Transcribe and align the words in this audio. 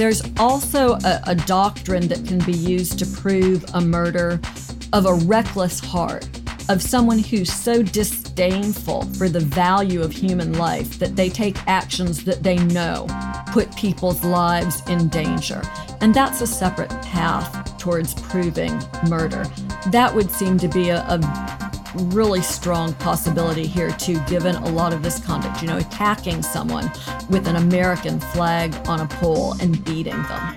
there's 0.00 0.22
also 0.38 0.94
a, 1.04 1.20
a 1.26 1.34
doctrine 1.34 2.08
that 2.08 2.24
can 2.24 2.38
be 2.38 2.54
used 2.54 2.98
to 2.98 3.06
prove 3.06 3.62
a 3.74 3.80
murder 3.82 4.40
of 4.94 5.04
a 5.04 5.12
reckless 5.12 5.78
heart, 5.78 6.26
of 6.70 6.80
someone 6.80 7.18
who's 7.18 7.52
so 7.52 7.82
disdainful 7.82 9.02
for 9.16 9.28
the 9.28 9.40
value 9.40 10.00
of 10.00 10.10
human 10.10 10.54
life 10.54 10.98
that 10.98 11.16
they 11.16 11.28
take 11.28 11.54
actions 11.66 12.24
that 12.24 12.42
they 12.42 12.56
know 12.56 13.06
put 13.52 13.76
people's 13.76 14.24
lives 14.24 14.82
in 14.88 15.08
danger. 15.08 15.60
And 16.00 16.14
that's 16.14 16.40
a 16.40 16.46
separate 16.46 16.90
path 17.02 17.76
towards 17.76 18.14
proving 18.22 18.80
murder. 19.06 19.44
That 19.88 20.14
would 20.14 20.30
seem 20.30 20.56
to 20.58 20.68
be 20.68 20.88
a, 20.88 21.00
a 21.08 21.59
really 21.94 22.42
strong 22.42 22.92
possibility 22.94 23.66
here, 23.66 23.90
too, 23.92 24.20
given 24.26 24.56
a 24.56 24.68
lot 24.68 24.92
of 24.92 25.02
this 25.02 25.24
conduct. 25.24 25.62
You 25.62 25.68
know, 25.68 25.78
attacking 25.78 26.42
someone 26.42 26.90
with 27.28 27.46
an 27.46 27.56
American 27.56 28.20
flag 28.20 28.74
on 28.88 29.00
a 29.00 29.06
pole 29.06 29.54
and 29.60 29.84
beating 29.84 30.22
them. 30.22 30.56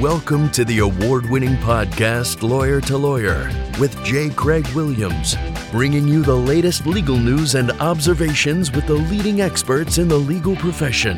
Welcome 0.00 0.48
to 0.50 0.64
the 0.64 0.78
award 0.78 1.28
winning 1.28 1.56
podcast, 1.56 2.48
Lawyer 2.48 2.80
to 2.82 2.96
Lawyer, 2.96 3.50
with 3.80 4.00
J. 4.04 4.30
Craig 4.30 4.64
Williams, 4.68 5.34
bringing 5.72 6.06
you 6.06 6.22
the 6.22 6.36
latest 6.36 6.86
legal 6.86 7.16
news 7.16 7.56
and 7.56 7.72
observations 7.72 8.70
with 8.70 8.86
the 8.86 8.94
leading 8.94 9.40
experts 9.40 9.98
in 9.98 10.06
the 10.06 10.16
legal 10.16 10.54
profession. 10.54 11.16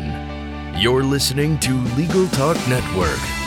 You're 0.78 1.02
listening 1.02 1.58
to 1.58 1.74
Legal 1.94 2.27
Talk 2.28 2.56
Network. 2.69 3.39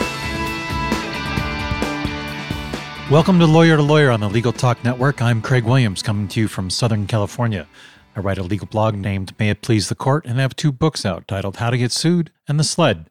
Welcome 3.10 3.38
to 3.40 3.46
Lawyer 3.46 3.76
to 3.76 3.82
Lawyer 3.82 4.10
on 4.10 4.20
the 4.20 4.30
Legal 4.30 4.50
Talk 4.50 4.82
Network. 4.82 5.20
I'm 5.20 5.42
Craig 5.42 5.64
Williams, 5.64 6.02
coming 6.02 6.26
to 6.28 6.40
you 6.40 6.48
from 6.48 6.70
Southern 6.70 7.06
California. 7.06 7.68
I 8.16 8.20
write 8.20 8.38
a 8.38 8.42
legal 8.42 8.66
blog 8.66 8.94
named 8.94 9.38
May 9.38 9.50
It 9.50 9.60
Please 9.60 9.90
the 9.90 9.94
Court 9.94 10.24
and 10.24 10.38
I 10.38 10.42
have 10.42 10.56
two 10.56 10.72
books 10.72 11.04
out 11.04 11.28
titled 11.28 11.56
How 11.56 11.68
to 11.68 11.76
Get 11.76 11.92
Sued 11.92 12.30
and 12.48 12.58
The 12.58 12.64
Sled. 12.64 13.10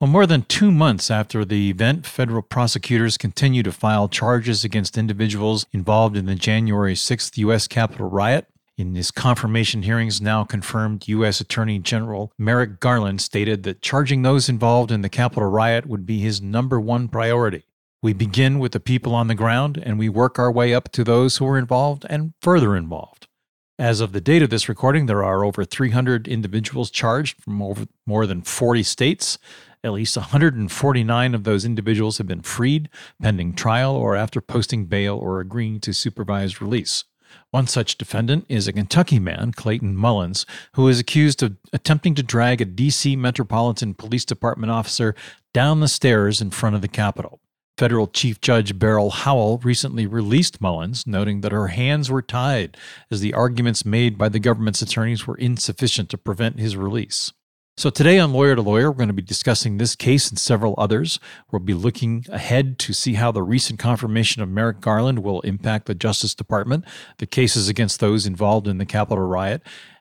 Well, 0.00 0.08
more 0.08 0.26
than 0.26 0.42
two 0.42 0.70
months 0.70 1.10
after 1.10 1.44
the 1.44 1.68
event, 1.70 2.06
federal 2.06 2.40
prosecutors 2.40 3.18
continue 3.18 3.64
to 3.64 3.72
file 3.72 4.08
charges 4.08 4.62
against 4.62 4.96
individuals 4.96 5.66
involved 5.72 6.16
in 6.16 6.26
the 6.26 6.36
January 6.36 6.94
6th 6.94 7.36
U.S. 7.38 7.66
Capitol 7.66 8.08
riot. 8.08 8.46
In 8.78 8.94
his 8.94 9.10
confirmation 9.10 9.82
hearings, 9.82 10.20
now 10.20 10.44
confirmed 10.44 11.08
U.S. 11.08 11.40
Attorney 11.40 11.80
General 11.80 12.30
Merrick 12.38 12.78
Garland 12.78 13.20
stated 13.20 13.64
that 13.64 13.82
charging 13.82 14.22
those 14.22 14.48
involved 14.48 14.92
in 14.92 15.02
the 15.02 15.08
Capitol 15.08 15.48
riot 15.48 15.84
would 15.84 16.06
be 16.06 16.20
his 16.20 16.40
number 16.40 16.78
one 16.78 17.08
priority. 17.08 17.64
We 18.02 18.12
begin 18.12 18.58
with 18.58 18.72
the 18.72 18.80
people 18.80 19.14
on 19.14 19.28
the 19.28 19.34
ground 19.34 19.82
and 19.82 19.98
we 19.98 20.08
work 20.08 20.38
our 20.38 20.52
way 20.52 20.74
up 20.74 20.90
to 20.92 21.02
those 21.02 21.38
who 21.38 21.46
are 21.46 21.58
involved 21.58 22.04
and 22.08 22.34
further 22.40 22.76
involved. 22.76 23.26
As 23.78 24.00
of 24.00 24.12
the 24.12 24.20
date 24.20 24.42
of 24.42 24.50
this 24.50 24.68
recording, 24.68 25.06
there 25.06 25.24
are 25.24 25.44
over 25.44 25.64
300 25.64 26.28
individuals 26.28 26.90
charged 26.90 27.42
from 27.42 27.60
over 27.60 27.86
more 28.06 28.26
than 28.26 28.42
40 28.42 28.82
states. 28.82 29.38
At 29.84 29.92
least 29.92 30.16
149 30.16 31.34
of 31.34 31.44
those 31.44 31.64
individuals 31.64 32.18
have 32.18 32.26
been 32.26 32.42
freed 32.42 32.88
pending 33.20 33.54
trial 33.54 33.94
or 33.94 34.16
after 34.16 34.40
posting 34.40 34.86
bail 34.86 35.16
or 35.16 35.40
agreeing 35.40 35.80
to 35.80 35.92
supervised 35.92 36.62
release. 36.62 37.04
One 37.50 37.66
such 37.66 37.98
defendant 37.98 38.46
is 38.48 38.66
a 38.66 38.72
Kentucky 38.72 39.18
man, 39.18 39.52
Clayton 39.52 39.96
Mullins, 39.96 40.46
who 40.72 40.88
is 40.88 40.98
accused 40.98 41.42
of 41.42 41.56
attempting 41.72 42.14
to 42.14 42.22
drag 42.22 42.60
a 42.60 42.64
D.C. 42.64 43.16
Metropolitan 43.16 43.94
Police 43.94 44.24
Department 44.24 44.70
officer 44.70 45.14
down 45.52 45.80
the 45.80 45.88
stairs 45.88 46.40
in 46.40 46.50
front 46.50 46.76
of 46.76 46.82
the 46.82 46.88
Capitol. 46.88 47.40
Federal 47.78 48.06
Chief 48.06 48.40
Judge 48.40 48.78
Beryl 48.78 49.10
Howell 49.10 49.58
recently 49.58 50.06
released 50.06 50.60
Mullins, 50.60 51.06
noting 51.06 51.42
that 51.42 51.52
her 51.52 51.68
hands 51.68 52.10
were 52.10 52.22
tied 52.22 52.76
as 53.10 53.20
the 53.20 53.34
arguments 53.34 53.84
made 53.84 54.16
by 54.16 54.30
the 54.30 54.38
government's 54.38 54.80
attorneys 54.80 55.26
were 55.26 55.36
insufficient 55.36 56.08
to 56.10 56.18
prevent 56.18 56.58
his 56.58 56.76
release. 56.76 57.32
So, 57.78 57.90
today 57.90 58.18
on 58.18 58.32
Lawyer 58.32 58.56
to 58.56 58.62
Lawyer, 58.62 58.90
we're 58.90 58.96
going 58.96 59.08
to 59.08 59.12
be 59.12 59.20
discussing 59.20 59.76
this 59.76 59.94
case 59.94 60.30
and 60.30 60.38
several 60.38 60.74
others. 60.78 61.20
We'll 61.52 61.60
be 61.60 61.74
looking 61.74 62.24
ahead 62.30 62.78
to 62.78 62.94
see 62.94 63.14
how 63.14 63.30
the 63.32 63.42
recent 63.42 63.78
confirmation 63.78 64.40
of 64.40 64.48
Merrick 64.48 64.80
Garland 64.80 65.18
will 65.18 65.42
impact 65.42 65.84
the 65.84 65.94
Justice 65.94 66.34
Department, 66.34 66.86
the 67.18 67.26
cases 67.26 67.68
against 67.68 68.00
those 68.00 68.24
involved 68.24 68.66
in 68.66 68.78
the 68.78 68.86
Capitol 68.86 69.26
riot, 69.26 69.60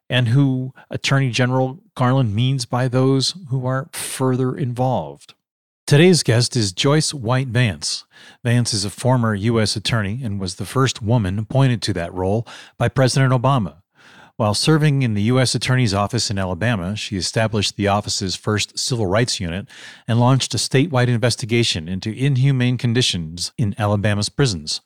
and 0.09 0.29
who 0.29 0.73
Attorney 0.89 1.31
General 1.31 1.81
Garland 1.95 2.33
means 2.33 2.65
by 2.65 2.87
those 2.87 3.35
who 3.49 3.65
are 3.65 3.89
further 3.91 4.55
involved. 4.55 5.33
Today's 5.87 6.23
guest 6.23 6.55
is 6.55 6.71
Joyce 6.71 7.13
White 7.13 7.49
Vance. 7.49 8.05
Vance 8.43 8.73
is 8.73 8.85
a 8.85 8.89
former 8.89 9.35
U.S. 9.35 9.75
attorney 9.75 10.19
and 10.23 10.39
was 10.39 10.55
the 10.55 10.65
first 10.65 11.03
woman 11.03 11.37
appointed 11.37 11.83
to 11.83 11.93
that 11.93 12.11
role 12.11 12.47
by 12.79 12.87
President 12.87 13.31
Obama. 13.31 13.83
While 14.35 14.55
serving 14.55 15.03
in 15.03 15.13
the 15.13 15.21
U.S. 15.21 15.53
Attorney's 15.53 15.93
Office 15.93 16.31
in 16.31 16.39
Alabama, 16.39 16.95
she 16.95 17.17
established 17.17 17.75
the 17.75 17.87
office's 17.87 18.35
first 18.35 18.79
civil 18.79 19.05
rights 19.05 19.39
unit 19.39 19.67
and 20.07 20.19
launched 20.19 20.55
a 20.55 20.57
statewide 20.57 21.07
investigation 21.07 21.87
into 21.87 22.11
inhumane 22.11 22.79
conditions 22.79 23.51
in 23.55 23.75
Alabama's 23.77 24.29
prisons. 24.29 24.81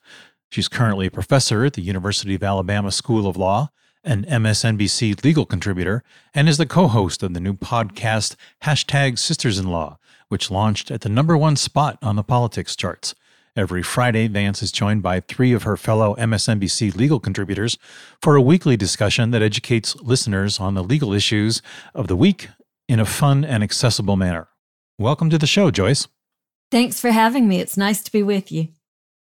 She's 0.50 0.68
currently 0.68 1.06
a 1.06 1.10
professor 1.10 1.64
at 1.64 1.72
the 1.72 1.82
University 1.82 2.34
of 2.34 2.42
Alabama 2.42 2.92
School 2.92 3.26
of 3.26 3.38
Law, 3.38 3.70
an 4.04 4.26
MSNBC 4.26 5.24
legal 5.24 5.46
contributor, 5.46 6.04
and 6.34 6.46
is 6.46 6.58
the 6.58 6.66
co 6.66 6.88
host 6.88 7.22
of 7.22 7.32
the 7.32 7.40
new 7.40 7.54
podcast, 7.54 8.36
Hashtag 8.64 9.18
Sisters 9.18 9.58
in 9.58 9.68
Law 9.68 9.96
which 10.30 10.50
launched 10.50 10.90
at 10.90 11.02
the 11.02 11.08
number 11.08 11.36
one 11.36 11.56
spot 11.56 11.98
on 12.00 12.16
the 12.16 12.22
politics 12.22 12.74
charts. 12.74 13.14
Every 13.56 13.82
Friday, 13.82 14.28
Vance 14.28 14.62
is 14.62 14.70
joined 14.70 15.02
by 15.02 15.18
three 15.18 15.52
of 15.52 15.64
her 15.64 15.76
fellow 15.76 16.14
MSNBC 16.14 16.94
legal 16.94 17.18
contributors 17.18 17.76
for 18.22 18.36
a 18.36 18.40
weekly 18.40 18.76
discussion 18.76 19.32
that 19.32 19.42
educates 19.42 19.96
listeners 19.96 20.60
on 20.60 20.74
the 20.74 20.84
legal 20.84 21.12
issues 21.12 21.60
of 21.92 22.06
the 22.06 22.16
week 22.16 22.48
in 22.88 23.00
a 23.00 23.04
fun 23.04 23.44
and 23.44 23.64
accessible 23.64 24.16
manner. 24.16 24.48
Welcome 24.98 25.30
to 25.30 25.38
the 25.38 25.48
show, 25.48 25.72
Joyce. 25.72 26.06
Thanks 26.70 27.00
for 27.00 27.10
having 27.10 27.48
me. 27.48 27.58
It's 27.58 27.76
nice 27.76 28.00
to 28.02 28.12
be 28.12 28.22
with 28.22 28.52
you. 28.52 28.68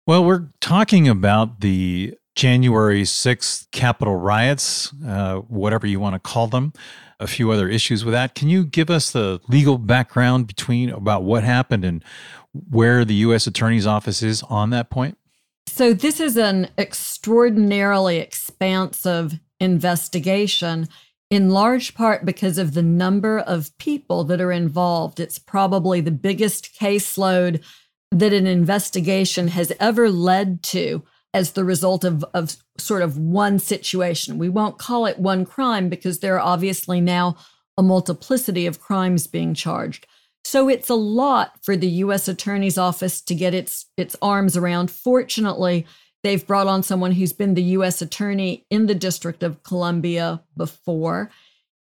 Well, 0.04 0.24
we're 0.24 0.48
talking 0.60 1.06
about 1.06 1.60
the 1.60 2.16
January 2.38 3.02
6th 3.02 3.68
Capitol 3.72 4.14
riots, 4.14 4.92
uh, 5.04 5.38
whatever 5.48 5.88
you 5.88 5.98
want 5.98 6.14
to 6.14 6.20
call 6.20 6.46
them 6.46 6.72
a 7.18 7.26
few 7.26 7.50
other 7.50 7.68
issues 7.68 8.04
with 8.04 8.14
that. 8.14 8.36
Can 8.36 8.48
you 8.48 8.64
give 8.64 8.90
us 8.90 9.10
the 9.10 9.40
legal 9.48 9.76
background 9.76 10.46
between 10.46 10.88
about 10.88 11.24
what 11.24 11.42
happened 11.42 11.84
and 11.84 12.04
where 12.52 13.04
the 13.04 13.14
U.S. 13.14 13.48
Attorney's 13.48 13.88
Office 13.88 14.22
is 14.22 14.44
on 14.44 14.70
that 14.70 14.88
point? 14.88 15.18
So, 15.66 15.92
this 15.92 16.20
is 16.20 16.36
an 16.36 16.68
extraordinarily 16.78 18.18
expansive 18.18 19.40
investigation, 19.58 20.86
in 21.30 21.50
large 21.50 21.96
part 21.96 22.24
because 22.24 22.56
of 22.56 22.74
the 22.74 22.84
number 22.84 23.40
of 23.40 23.76
people 23.78 24.22
that 24.22 24.40
are 24.40 24.52
involved. 24.52 25.18
It's 25.18 25.40
probably 25.40 26.00
the 26.00 26.12
biggest 26.12 26.78
caseload 26.78 27.64
that 28.12 28.32
an 28.32 28.46
investigation 28.46 29.48
has 29.48 29.72
ever 29.80 30.08
led 30.08 30.62
to 30.62 31.02
as 31.38 31.52
the 31.52 31.64
result 31.64 32.02
of, 32.02 32.24
of 32.34 32.56
sort 32.78 33.00
of 33.00 33.16
one 33.16 33.60
situation. 33.60 34.38
We 34.38 34.48
won't 34.48 34.76
call 34.76 35.06
it 35.06 35.20
one 35.20 35.46
crime 35.46 35.88
because 35.88 36.18
there 36.18 36.34
are 36.34 36.40
obviously 36.40 37.00
now 37.00 37.36
a 37.76 37.82
multiplicity 37.82 38.66
of 38.66 38.80
crimes 38.80 39.28
being 39.28 39.54
charged. 39.54 40.08
So 40.42 40.68
it's 40.68 40.90
a 40.90 40.96
lot 40.96 41.52
for 41.62 41.76
the 41.76 41.88
US 42.04 42.26
Attorney's 42.26 42.76
Office 42.76 43.20
to 43.20 43.36
get 43.36 43.54
its 43.54 43.86
its 43.96 44.16
arms 44.20 44.56
around. 44.56 44.90
Fortunately, 44.90 45.86
they've 46.24 46.44
brought 46.44 46.66
on 46.66 46.82
someone 46.82 47.12
who's 47.12 47.32
been 47.32 47.54
the 47.54 47.70
US 47.78 48.02
Attorney 48.02 48.66
in 48.68 48.86
the 48.86 48.94
District 48.96 49.44
of 49.44 49.62
Columbia 49.62 50.42
before. 50.56 51.30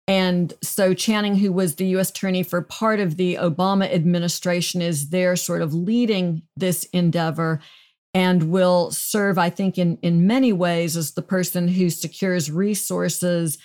And 0.05 0.53
so 0.61 0.93
Channing, 0.93 1.37
who 1.37 1.53
was 1.53 1.75
the 1.75 1.87
US 1.95 2.09
Attorney 2.09 2.43
for 2.43 2.61
part 2.61 2.99
of 2.99 3.15
the 3.15 3.35
Obama 3.35 3.89
administration, 3.89 4.81
is 4.81 5.11
there 5.11 5.37
sort 5.37 5.61
of 5.61 5.73
leading 5.73 6.41
this 6.57 6.83
endeavor 6.91 7.61
and 8.15 8.49
will 8.49 8.91
serve, 8.91 9.37
I 9.37 9.49
think, 9.49 9.77
in, 9.77 9.97
in 10.01 10.25
many 10.25 10.53
ways 10.53 10.95
as 10.95 11.11
the 11.11 11.21
person 11.21 11.67
who 11.67 11.89
secures 11.89 12.49
resources 12.49 13.57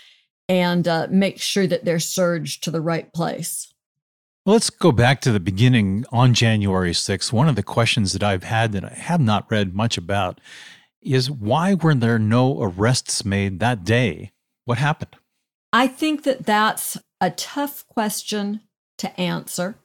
and 0.49 0.89
uh, 0.89 1.07
makes 1.09 1.43
sure 1.43 1.69
that 1.69 1.85
they're 1.85 2.01
surged 2.01 2.65
to 2.65 2.73
the 2.73 2.81
right 2.81 3.11
place. 3.15 3.73
Well, 4.45 4.55
let's 4.55 4.69
go 4.69 4.91
back 4.91 5.21
to 5.21 5.31
the 5.31 5.39
beginning 5.39 6.05
on 6.11 6.35
January 6.35 6.91
6th. 6.91 7.33
One 7.33 7.49
of 7.49 7.55
the 7.55 7.63
questions 7.63 8.13
that 8.13 8.25
I've 8.25 8.43
had 8.43 8.73
that 8.73 8.85
I 8.85 8.95
have 8.95 9.21
not 9.21 9.49
read 9.51 9.73
much 9.73 9.97
about 9.97 10.41
is 11.01 11.31
why 11.31 11.75
were 11.75 11.95
there 11.95 12.19
no 12.19 12.61
arrests 12.61 13.25
made 13.25 13.61
that 13.61 13.85
day? 13.85 14.33
What 14.65 14.79
happened? 14.79 15.15
I 15.73 15.87
think 15.87 16.25
that 16.25 16.45
that's 16.45 16.99
a 17.21 17.31
tough 17.31 17.87
question 17.87 18.63
to 18.99 19.21
answer. 19.21 19.77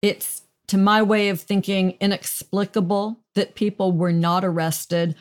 It's 0.00 0.42
to 0.68 0.78
my 0.78 1.02
way 1.02 1.30
of 1.30 1.40
thinking, 1.40 1.96
inexplicable 2.00 3.23
that 3.34 3.54
people 3.54 3.92
were 3.92 4.12
not 4.12 4.44
arrested. 4.44 5.14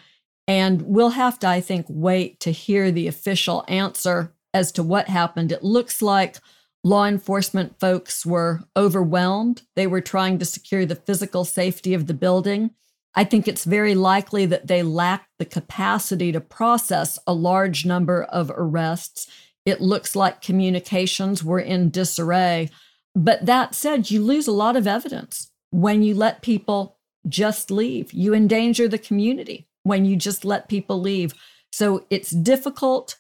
And 0.47 0.81
we'll 0.81 1.09
have 1.09 1.39
to, 1.39 1.47
I 1.47 1.61
think, 1.61 1.85
wait 1.89 2.39
to 2.41 2.51
hear 2.51 2.91
the 2.91 3.07
official 3.07 3.63
answer 3.67 4.33
as 4.53 4.71
to 4.73 4.83
what 4.83 5.07
happened. 5.07 5.51
It 5.51 5.63
looks 5.63 6.01
like 6.01 6.37
law 6.83 7.05
enforcement 7.05 7.79
folks 7.79 8.25
were 8.25 8.61
overwhelmed. 8.75 9.61
They 9.75 9.87
were 9.87 10.01
trying 10.01 10.39
to 10.39 10.45
secure 10.45 10.85
the 10.85 10.95
physical 10.95 11.45
safety 11.45 11.93
of 11.93 12.07
the 12.07 12.13
building. 12.13 12.71
I 13.15 13.23
think 13.23 13.47
it's 13.47 13.63
very 13.63 13.95
likely 13.95 14.45
that 14.47 14.67
they 14.67 14.83
lacked 14.83 15.29
the 15.39 15.45
capacity 15.45 16.31
to 16.31 16.41
process 16.41 17.17
a 17.25 17.33
large 17.33 17.85
number 17.85 18.23
of 18.23 18.51
arrests 18.55 19.27
It 19.65 19.81
looks 19.81 20.15
like 20.15 20.41
communications 20.41 21.43
were 21.43 21.59
in 21.59 21.89
disarray. 21.89 22.69
But 23.15 23.45
that 23.45 23.75
said, 23.75 24.11
you 24.11 24.21
lose 24.21 24.47
a 24.47 24.51
lot 24.51 24.75
of 24.75 24.87
evidence 24.87 25.51
when 25.69 26.03
you 26.03 26.15
let 26.15 26.41
people 26.41 26.97
just 27.27 27.71
leave. 27.71 28.13
You 28.13 28.33
endanger 28.33 28.87
the 28.87 28.97
community 28.97 29.67
when 29.83 30.05
you 30.05 30.15
just 30.15 30.43
let 30.45 30.69
people 30.69 30.99
leave. 30.99 31.33
So 31.71 32.05
it's 32.09 32.31
difficult 32.31 33.17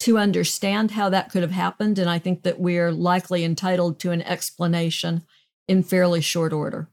to 0.00 0.18
understand 0.18 0.92
how 0.92 1.08
that 1.10 1.30
could 1.30 1.42
have 1.42 1.50
happened. 1.50 1.98
And 1.98 2.10
I 2.10 2.18
think 2.18 2.42
that 2.42 2.60
we're 2.60 2.92
likely 2.92 3.44
entitled 3.44 3.98
to 4.00 4.10
an 4.10 4.22
explanation 4.22 5.22
in 5.68 5.82
fairly 5.82 6.20
short 6.20 6.52
order. 6.52 6.88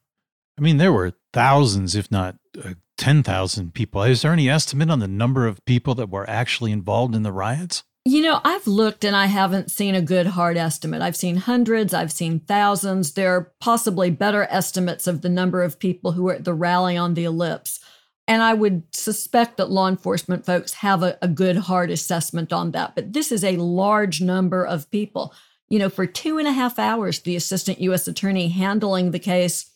I 0.57 0.62
mean, 0.62 0.77
there 0.77 0.94
were 0.94 1.13
thousands, 1.33 1.95
if 1.95 2.12
not 2.12 2.36
uh, 2.63 2.75
10,000 2.98 3.74
people. 3.74 4.03
Is 4.03 4.21
there 4.21 4.31
any 4.31 4.50
estimate 4.50 4.89
on 4.89 5.00
the 5.00 5.07
number 5.07 5.48
of 5.48 5.63
people 5.65 5.95
that 5.95 6.09
were 6.09 6.30
actually 6.30 6.71
involved 6.71 7.15
in 7.15 7.24
the 7.24 7.31
riots? 7.31 7.83
You 8.03 8.24
know, 8.24 8.42
I've 8.44 8.65
looked 8.65 9.03
and 9.03 9.15
I 9.15 9.27
haven't 9.27 9.69
seen 9.69 9.94
a 9.94 10.01
good 10.01 10.25
hard 10.25 10.57
estimate. 10.57 11.03
I've 11.03 11.15
seen 11.15 11.36
hundreds, 11.36 11.94
I've 11.94 12.12
seen 12.12 12.39
thousands. 12.39 13.13
There 13.13 13.36
are 13.36 13.53
possibly 13.59 14.09
better 14.09 14.48
estimates 14.50 15.06
of 15.06 15.21
the 15.21 15.30
number 15.30 15.62
of 15.62 15.77
people 15.77 16.13
who 16.13 16.24
were 16.24 16.33
at 16.33 16.44
the 16.44 16.53
rally 16.53 16.98
on 16.98 17.13
the 17.13 17.25
ellipse. 17.25 17.80
And 18.27 18.42
I 18.42 18.56
would 18.56 18.83
suspect 18.92 19.57
that 19.57 19.69
law 19.69 19.88
enforcement 19.88 20.45
folks 20.45 20.74
have 20.75 21.03
a, 21.03 21.18
a 21.21 21.27
good 21.27 21.57
hard 21.57 21.92
assessment 21.92 22.51
on 22.51 22.71
that. 22.71 22.95
But 22.95 23.13
this 23.13 23.31
is 23.31 23.44
a 23.44 23.57
large 23.57 24.19
number 24.19 24.65
of 24.65 24.89
people. 24.89 25.33
You 25.69 25.77
know, 25.77 25.89
for 25.89 26.07
two 26.07 26.39
and 26.39 26.48
a 26.48 26.53
half 26.53 26.80
hours, 26.80 27.19
the 27.19 27.36
assistant 27.36 27.81
U.S. 27.81 28.07
attorney 28.07 28.50
handling 28.50 29.12
the 29.12 29.19
case, 29.19 29.69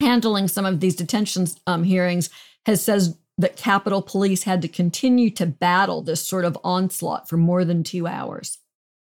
handling 0.00 0.48
some 0.48 0.66
of 0.66 0.80
these 0.80 0.96
detention 0.96 1.46
um, 1.66 1.84
hearings, 1.84 2.28
has 2.66 2.82
says 2.82 3.16
that 3.38 3.56
Capitol 3.56 4.02
Police 4.02 4.42
had 4.42 4.60
to 4.62 4.68
continue 4.68 5.30
to 5.30 5.46
battle 5.46 6.02
this 6.02 6.26
sort 6.26 6.44
of 6.44 6.58
onslaught 6.64 7.28
for 7.28 7.36
more 7.36 7.64
than 7.64 7.82
two 7.82 8.06
hours. 8.06 8.58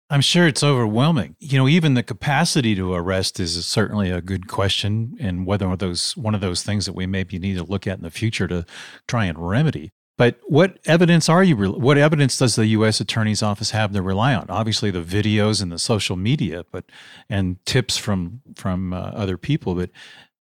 I'm 0.09 0.21
sure 0.21 0.45
it's 0.45 0.63
overwhelming. 0.63 1.37
You 1.39 1.57
know, 1.57 1.69
even 1.69 1.93
the 1.93 2.03
capacity 2.03 2.75
to 2.75 2.93
arrest 2.93 3.39
is 3.39 3.65
certainly 3.65 4.09
a 4.09 4.21
good 4.21 4.47
question, 4.47 5.15
and 5.21 5.45
whether 5.45 5.73
those 5.77 6.17
one 6.17 6.35
of 6.35 6.41
those 6.41 6.63
things 6.63 6.85
that 6.85 6.93
we 6.93 7.05
maybe 7.05 7.39
need 7.39 7.55
to 7.55 7.63
look 7.63 7.87
at 7.87 7.97
in 7.97 8.03
the 8.03 8.11
future 8.11 8.47
to 8.47 8.65
try 9.07 9.25
and 9.25 9.37
remedy. 9.37 9.91
But 10.17 10.37
what 10.43 10.79
evidence 10.85 11.29
are 11.29 11.43
you? 11.43 11.55
What 11.55 11.97
evidence 11.97 12.37
does 12.37 12.55
the 12.55 12.67
U.S. 12.67 12.99
Attorney's 12.99 13.41
Office 13.41 13.71
have 13.71 13.93
to 13.93 14.01
rely 14.01 14.35
on? 14.35 14.47
Obviously, 14.49 14.91
the 14.91 15.01
videos 15.01 15.63
and 15.63 15.71
the 15.71 15.79
social 15.79 16.17
media, 16.17 16.65
but 16.71 16.85
and 17.29 17.65
tips 17.65 17.95
from 17.95 18.41
from 18.55 18.93
uh, 18.93 18.97
other 18.97 19.37
people. 19.37 19.75
But 19.75 19.91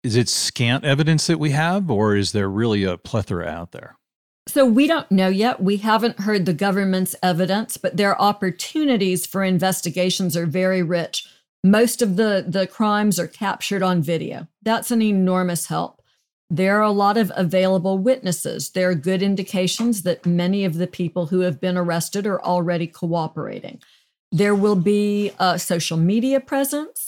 is 0.05 0.15
it 0.15 0.29
scant 0.29 0.85
evidence 0.85 1.25
that 1.27 1.39
we 1.39 1.49
have, 1.49 1.89
or 1.89 2.15
is 2.15 2.31
there 2.31 2.47
really 2.47 2.83
a 2.83 2.95
plethora 2.95 3.47
out 3.47 3.71
there? 3.71 3.97
So 4.47 4.63
we 4.63 4.85
don't 4.85 5.11
know 5.11 5.29
yet. 5.29 5.61
We 5.61 5.77
haven't 5.77 6.19
heard 6.19 6.45
the 6.45 6.53
government's 6.53 7.15
evidence, 7.23 7.77
but 7.77 7.97
their 7.97 8.19
opportunities 8.21 9.25
for 9.25 9.43
investigations 9.43 10.37
are 10.37 10.45
very 10.45 10.83
rich. 10.83 11.27
Most 11.63 12.03
of 12.03 12.15
the, 12.15 12.45
the 12.47 12.67
crimes 12.67 13.19
are 13.19 13.27
captured 13.27 13.81
on 13.81 14.03
video. 14.03 14.47
That's 14.61 14.91
an 14.91 15.01
enormous 15.01 15.65
help. 15.65 16.03
There 16.51 16.77
are 16.77 16.83
a 16.83 16.91
lot 16.91 17.17
of 17.17 17.31
available 17.35 17.97
witnesses. 17.97 18.69
There 18.69 18.91
are 18.91 18.95
good 18.95 19.23
indications 19.23 20.03
that 20.03 20.27
many 20.27 20.63
of 20.63 20.75
the 20.75 20.85
people 20.85 21.25
who 21.25 21.39
have 21.39 21.59
been 21.59 21.75
arrested 21.75 22.27
are 22.27 22.41
already 22.43 22.85
cooperating. 22.85 23.81
There 24.31 24.53
will 24.53 24.75
be 24.75 25.31
a 25.39 25.57
social 25.57 25.97
media 25.97 26.39
presence 26.39 27.04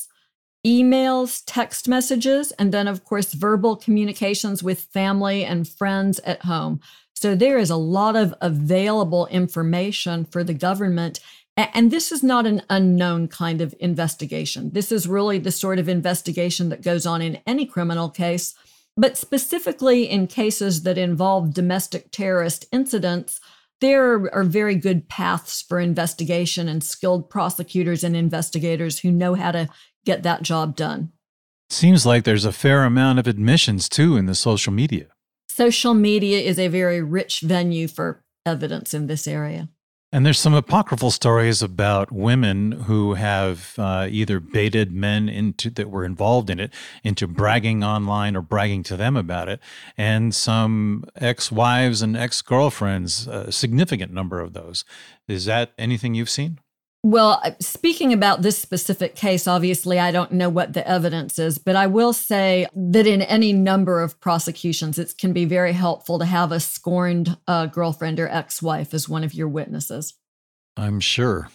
emails, 0.68 1.44
text 1.46 1.88
messages, 1.88 2.52
and 2.60 2.74
then, 2.74 2.90
of 2.90 3.06
course, 3.06 3.31
verbal 3.31 3.78
communications 3.78 4.62
with 4.62 4.81
family 4.81 5.46
and 5.46 5.66
friends 5.66 6.19
at 6.19 6.42
home. 6.42 6.81
So 7.14 7.36
there 7.36 7.58
is 7.58 7.69
a 7.69 7.78
lot 7.78 8.18
of 8.18 8.36
available 8.42 9.28
information 9.28 10.25
for 10.25 10.44
the 10.44 10.54
government. 10.54 11.22
And 11.56 11.90
this 11.90 12.12
is 12.12 12.22
not 12.22 12.46
an 12.46 12.64
unknown 12.69 13.30
kind 13.30 13.62
of 13.62 13.74
investigation. 13.80 14.72
This 14.74 14.92
is 14.92 15.08
really 15.08 15.40
the 15.40 15.52
sort 15.52 15.80
of 15.80 15.88
investigation 15.88 16.68
that 16.69 16.84
goes 16.84 17.06
on 17.06 17.22
in 17.22 17.40
any 17.48 17.66
criminal 17.66 18.10
case, 18.10 18.54
but 18.98 19.18
specifically 19.18 20.04
in 20.04 20.28
cases 20.28 20.84
that 20.84 20.98
involve 20.98 21.54
domestic 21.54 22.12
terrorist 22.12 22.66
incidents. 22.74 23.40
There 23.80 24.30
are 24.34 24.44
very 24.44 24.75
good 24.75 25.08
paths 25.08 25.62
for 25.62 25.80
investigation 25.80 26.68
and 26.68 26.84
skilled 26.84 27.30
prosecutors 27.30 28.04
and 28.04 28.16
investigators 28.16 29.00
who 29.00 29.12
know 29.12 29.36
how 29.36 29.52
to 29.52 29.69
get 30.07 30.24
that 30.24 30.42
job 30.42 30.75
done. 30.75 31.12
Seems 31.69 32.06
like 32.06 32.24
there's 32.24 32.45
a 32.45 32.54
fair 32.54 32.86
amount 32.86 33.19
of 33.19 33.27
admissions 33.27 33.89
too 33.89 34.15
in 34.15 34.25
the 34.25 34.36
social 34.36 34.71
media. 34.71 35.07
Social 35.50 35.94
media 35.94 36.39
is 36.39 36.57
a 36.57 36.69
very 36.69 37.01
rich 37.01 37.42
venue 37.42 37.89
for 37.89 38.24
evidence 38.45 38.94
in 38.94 39.07
this 39.07 39.27
area. 39.27 39.68
And 40.13 40.25
there's 40.25 40.39
some 40.39 40.54
apocryphal 40.54 41.12
stories 41.12 41.62
about 41.62 42.13
women 42.13 42.71
who 42.71 43.15
have 43.15 43.74
uh, 43.77 44.07
either 44.09 44.39
baited 44.39 44.94
men 44.94 45.27
into 45.27 45.69
that 45.71 45.89
were 45.89 46.06
involved 46.06 46.50
in 46.50 46.62
it 46.62 46.74
into 47.04 47.27
bragging 47.27 47.83
online 47.83 48.33
or 48.38 48.42
bragging 48.42 48.83
to 48.83 48.95
them 48.95 49.18
about 49.18 49.50
it, 49.50 49.59
and 49.98 50.33
some 50.33 51.04
ex-wives 51.18 52.01
and 52.01 52.15
ex-girlfriends, 52.15 53.27
a 53.27 53.51
significant 53.51 54.13
number 54.13 54.39
of 54.39 54.54
those. 54.54 54.86
Is 55.27 55.44
that 55.44 55.74
anything 55.77 56.15
you've 56.15 56.30
seen? 56.30 56.59
Well, 57.03 57.41
speaking 57.61 58.11
about 58.11 58.41
this 58.41 58.57
specific 58.57 59.15
case, 59.15 59.47
obviously 59.47 59.99
I 59.99 60.11
don't 60.11 60.31
know 60.33 60.49
what 60.49 60.73
the 60.73 60.88
evidence 60.88 61.39
is, 61.39 61.57
but 61.57 61.75
I 61.75 61.88
will 61.88 62.11
say 62.11 62.67
that 62.75 63.07
in 63.07 63.21
any 63.21 63.53
number 63.53 64.01
of 64.01 64.19
prosecutions, 64.19 64.99
it 64.99 65.13
can 65.17 65.31
be 65.31 65.45
very 65.45 65.73
helpful 65.73 66.19
to 66.19 66.25
have 66.25 66.51
a 66.51 66.59
scorned 66.59 67.38
uh, 67.47 67.67
girlfriend 67.67 68.19
or 68.19 68.27
ex 68.27 68.61
wife 68.61 68.94
as 68.94 69.07
one 69.07 69.23
of 69.23 69.33
your 69.33 69.47
witnesses. 69.47 70.15
I'm 70.75 70.99
sure. 70.99 71.49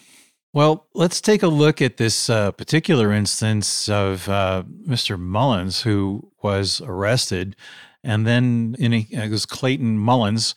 Well, 0.54 0.86
let's 0.94 1.20
take 1.20 1.42
a 1.42 1.48
look 1.48 1.80
at 1.80 1.96
this 1.96 2.28
uh, 2.28 2.52
particular 2.52 3.12
instance 3.12 3.88
of 3.88 4.28
uh, 4.28 4.64
Mr. 4.86 5.18
Mullins, 5.18 5.82
who 5.82 6.30
was 6.42 6.82
arrested, 6.82 7.56
and 8.04 8.26
then 8.26 8.76
in 8.78 8.92
a, 8.92 9.06
it 9.10 9.30
was 9.30 9.46
Clayton 9.46 9.98
Mullins 9.98 10.54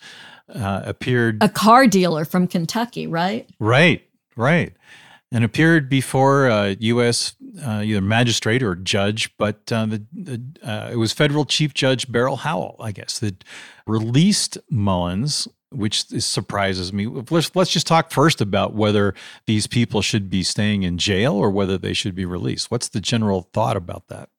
uh, 0.54 0.82
appeared 0.86 1.42
a 1.42 1.50
car 1.50 1.88
dealer 1.88 2.26
from 2.26 2.48
Kentucky, 2.48 3.08
right? 3.08 3.50
Right, 3.60 4.05
right 4.36 4.74
and 5.32 5.44
appeared 5.44 5.90
before 5.90 6.48
a 6.48 6.78
U.S. 6.80 7.36
Uh, 7.62 7.82
either 7.84 8.02
magistrate 8.02 8.64
or 8.64 8.76
judge, 8.76 9.36
but 9.38 9.72
uh, 9.72 9.86
the, 9.86 10.06
the 10.14 10.42
uh, 10.64 10.90
it 10.92 10.96
was 10.96 11.12
federal 11.12 11.46
chief 11.46 11.74
judge 11.74 12.12
Beryl 12.12 12.38
Howell, 12.38 12.78
I 12.80 12.92
guess, 12.92 13.20
that 13.20 13.44
released 13.88 14.58
Mullins, 14.70 15.48
which 15.72 16.06
surprises 16.06 16.94
me. 16.94 17.08
Let's 17.08 17.54
let's 17.56 17.72
just 17.72 17.88
talk 17.88 18.12
first 18.12 18.40
about 18.40 18.76
whether 18.76 19.14
these 19.46 19.68
people 19.68 20.02
should 20.02 20.30
be 20.30 20.44
staying 20.44 20.84
in 20.84 20.98
jail 20.98 21.34
or 21.34 21.50
whether 21.50 21.78
they 21.78 21.94
should 21.94 22.16
be 22.16 22.26
released. 22.26 22.72
What's 22.72 22.90
the 22.90 23.02
general 23.02 23.50
thought 23.54 23.76
about 23.76 24.08
that? 24.08 24.30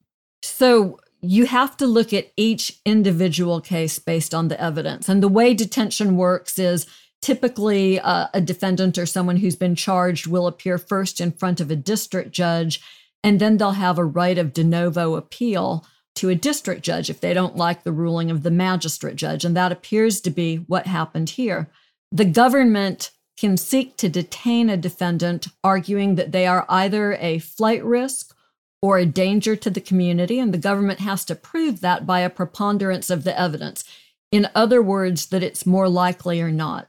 So 0.43 0.99
you 1.21 1.47
have 1.47 1.77
to 1.79 1.87
look 1.87 2.13
at 2.13 2.33
each 2.37 2.81
individual 2.85 3.61
case 3.61 3.99
based 3.99 4.35
on 4.35 4.49
the 4.49 4.61
evidence, 4.61 5.09
and 5.09 5.23
the 5.23 5.29
way 5.29 5.53
detention 5.53 6.17
works 6.17 6.59
is 6.59 6.87
Typically, 7.23 7.99
uh, 7.99 8.29
a 8.35 8.41
defendant 8.41 8.99
or 8.99 9.07
someone 9.07 9.37
who's 9.37 9.57
been 9.57 9.75
charged 9.75 10.27
will 10.27 10.47
appear 10.47 10.79
first 10.79 11.21
in 11.21 11.33
front 11.33 11.61
of 11.61 11.71
a 11.71 11.77
district 11.77 12.31
judge, 12.31 12.81
and 13.25 13.41
then 13.41 13.57
they'll 13.57 13.73
have 13.73 13.99
a 13.99 14.05
right 14.05 14.39
of 14.39 14.53
de 14.53 14.63
novo 14.63 15.15
appeal 15.15 15.85
to 16.15 16.29
a 16.29 16.35
district 16.35 16.83
judge 16.83 17.11
if 17.11 17.21
they 17.21 17.35
don't 17.35 17.57
like 17.57 17.83
the 17.83 17.93
ruling 17.93 18.31
of 18.31 18.43
the 18.43 18.51
magistrate 18.51 19.17
judge. 19.17 19.45
And 19.45 19.57
that 19.57 19.73
appears 19.73 20.21
to 20.23 20.31
be 20.31 20.57
what 20.57 20.87
happened 20.87 21.31
here. 21.31 21.69
The 22.13 22.25
government 22.25 23.11
can 23.37 23.57
seek 23.57 23.97
to 23.99 24.09
detain 24.09 24.71
a 24.71 24.77
defendant, 24.77 25.49
arguing 25.63 26.15
that 26.15 26.33
they 26.33 26.47
are 26.47 26.65
either 26.69 27.15
a 27.15 27.39
flight 27.39 27.85
risk 27.85 28.35
or 28.81 28.99
a 28.99 29.07
danger 29.07 29.57
to 29.57 29.69
the 29.69 29.81
community, 29.81 30.39
and 30.39 30.55
the 30.55 30.59
government 30.59 31.01
has 31.01 31.25
to 31.27 31.35
prove 31.35 31.81
that 31.81 32.07
by 32.07 32.21
a 32.21 32.31
preponderance 32.31 33.11
of 33.11 33.25
the 33.25 33.39
evidence. 33.39 33.85
In 34.31 34.49
other 34.55 34.81
words, 34.81 35.27
that 35.27 35.43
it's 35.43 35.67
more 35.67 35.89
likely 35.89 36.41
or 36.41 36.51
not. 36.51 36.89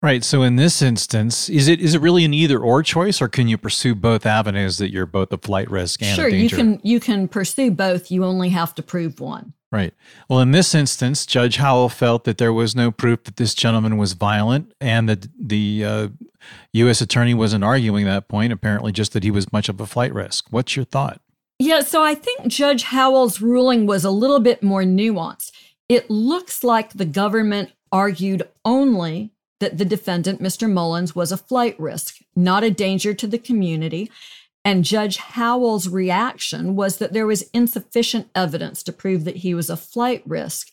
Right. 0.00 0.22
So 0.22 0.42
in 0.42 0.56
this 0.56 0.80
instance, 0.80 1.48
is 1.48 1.66
it 1.66 1.80
is 1.80 1.94
it 1.94 2.00
really 2.00 2.24
an 2.24 2.32
either 2.32 2.60
or 2.60 2.84
choice, 2.84 3.20
or 3.20 3.28
can 3.28 3.48
you 3.48 3.58
pursue 3.58 3.96
both 3.96 4.26
avenues 4.26 4.78
that 4.78 4.92
you're 4.92 5.06
both 5.06 5.32
a 5.32 5.38
flight 5.38 5.68
risk 5.68 6.02
and 6.02 6.14
sure, 6.14 6.28
a 6.28 6.30
danger? 6.30 6.56
Sure, 6.56 6.58
you 6.58 6.76
can 6.76 6.80
you 6.84 7.00
can 7.00 7.26
pursue 7.26 7.72
both. 7.72 8.10
You 8.10 8.24
only 8.24 8.50
have 8.50 8.74
to 8.76 8.82
prove 8.82 9.18
one. 9.18 9.54
Right. 9.72 9.92
Well, 10.28 10.40
in 10.40 10.52
this 10.52 10.74
instance, 10.74 11.26
Judge 11.26 11.56
Howell 11.56 11.88
felt 11.88 12.24
that 12.24 12.38
there 12.38 12.52
was 12.52 12.74
no 12.76 12.90
proof 12.90 13.24
that 13.24 13.36
this 13.36 13.54
gentleman 13.54 13.98
was 13.98 14.12
violent, 14.12 14.72
and 14.80 15.08
that 15.08 15.26
the 15.36 15.84
uh, 15.84 16.08
U.S. 16.74 17.00
attorney 17.00 17.34
wasn't 17.34 17.64
arguing 17.64 18.04
that 18.04 18.28
point. 18.28 18.52
Apparently, 18.52 18.92
just 18.92 19.12
that 19.14 19.24
he 19.24 19.32
was 19.32 19.52
much 19.52 19.68
of 19.68 19.80
a 19.80 19.86
flight 19.86 20.14
risk. 20.14 20.46
What's 20.50 20.76
your 20.76 20.84
thought? 20.84 21.20
Yeah. 21.58 21.80
So 21.80 22.04
I 22.04 22.14
think 22.14 22.46
Judge 22.46 22.84
Howell's 22.84 23.40
ruling 23.40 23.84
was 23.84 24.04
a 24.04 24.12
little 24.12 24.40
bit 24.40 24.62
more 24.62 24.84
nuanced. 24.84 25.50
It 25.88 26.08
looks 26.08 26.62
like 26.62 26.92
the 26.92 27.04
government 27.04 27.72
argued 27.90 28.44
only 28.64 29.32
that 29.60 29.78
the 29.78 29.84
defendant, 29.84 30.40
Mr. 30.40 30.70
Mullins, 30.70 31.14
was 31.14 31.32
a 31.32 31.36
flight 31.36 31.78
risk, 31.78 32.18
not 32.36 32.64
a 32.64 32.70
danger 32.70 33.14
to 33.14 33.26
the 33.26 33.38
community. 33.38 34.10
And 34.64 34.84
Judge 34.84 35.16
Howell's 35.16 35.88
reaction 35.88 36.76
was 36.76 36.98
that 36.98 37.12
there 37.12 37.26
was 37.26 37.48
insufficient 37.54 38.28
evidence 38.34 38.82
to 38.84 38.92
prove 38.92 39.24
that 39.24 39.36
he 39.36 39.54
was 39.54 39.70
a 39.70 39.76
flight 39.76 40.22
risk. 40.26 40.70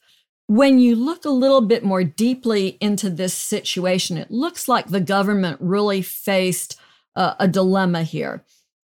When 0.48 0.80
you 0.80 0.96
look 0.96 1.26
a 1.26 1.30
little 1.30 1.62
bit 1.62 1.84
more 1.84 2.04
deeply 2.04 2.78
into 2.80 3.10
this 3.10 3.34
situation, 3.34 4.18
it 4.18 4.30
looks 4.30 4.68
like 4.68 4.88
the 4.88 5.00
government 5.00 5.58
really 5.60 6.02
faced 6.02 6.80
a, 7.16 7.36
a 7.40 7.48
dilemma 7.48 8.04
here 8.04 8.44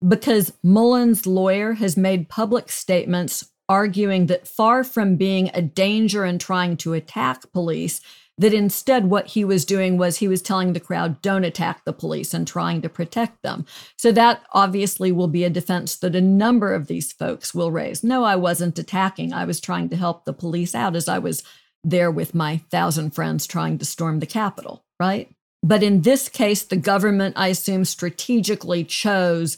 because 0.08 0.54
Mullins' 0.64 1.28
lawyer 1.28 1.74
has 1.74 1.98
made 1.98 2.30
public 2.30 2.70
statements 2.70 3.50
arguing 3.68 4.26
that 4.28 4.48
far 4.48 4.84
from 4.84 5.16
being 5.16 5.52
a 5.54 5.62
danger 5.62 6.24
and 6.24 6.42
trying 6.42 6.78
to 6.78 6.94
attack 6.94 7.52
police, 7.52 8.02
that 8.40 8.54
instead 8.54 9.10
what 9.10 9.28
he 9.28 9.44
was 9.44 9.66
doing 9.66 9.98
was 9.98 10.18
he 10.18 10.28
was 10.28 10.42
telling 10.42 10.72
the 10.72 10.80
crowd, 10.80 11.22
don't 11.22 11.44
attack 11.44 11.84
the 11.84 11.92
police 11.92 12.34
and 12.34 12.48
trying 12.48 12.82
to 12.82 12.88
protect 12.90 13.44
them. 13.44 13.66
So 13.98 14.14
that 14.14 14.42
obviously 14.54 15.12
will 15.12 15.28
be 15.28 15.44
a 15.44 15.50
defense 15.50 15.98
that 15.98 16.16
a 16.16 16.22
number 16.22 16.74
of 16.74 16.88
these 16.88 17.12
folks 17.12 17.54
will 17.54 17.70
raise. 17.70 18.02
No, 18.02 18.24
I 18.24 18.38
wasn't 18.38 18.80
attacking. 18.80 19.34
I 19.34 19.44
was 19.44 19.60
trying 19.60 19.90
to 19.90 19.98
help 19.98 20.24
the 20.24 20.32
police 20.32 20.74
out 20.74 20.96
as 20.96 21.10
I 21.10 21.20
was 21.20 21.44
there 21.84 22.10
with 22.10 22.34
my 22.34 22.62
thousand 22.72 23.12
friends 23.12 23.46
trying 23.46 23.78
to 23.78 23.86
storm 23.86 24.22
the 24.22 24.26
Capitol, 24.26 24.86
right? 25.02 25.30
But 25.62 25.84
in 25.84 26.04
this 26.04 26.30
case, 26.30 26.64
the 26.64 26.78
government, 26.78 27.36
I 27.38 27.50
assume, 27.50 27.84
strategically 27.84 28.86
chose 28.86 29.58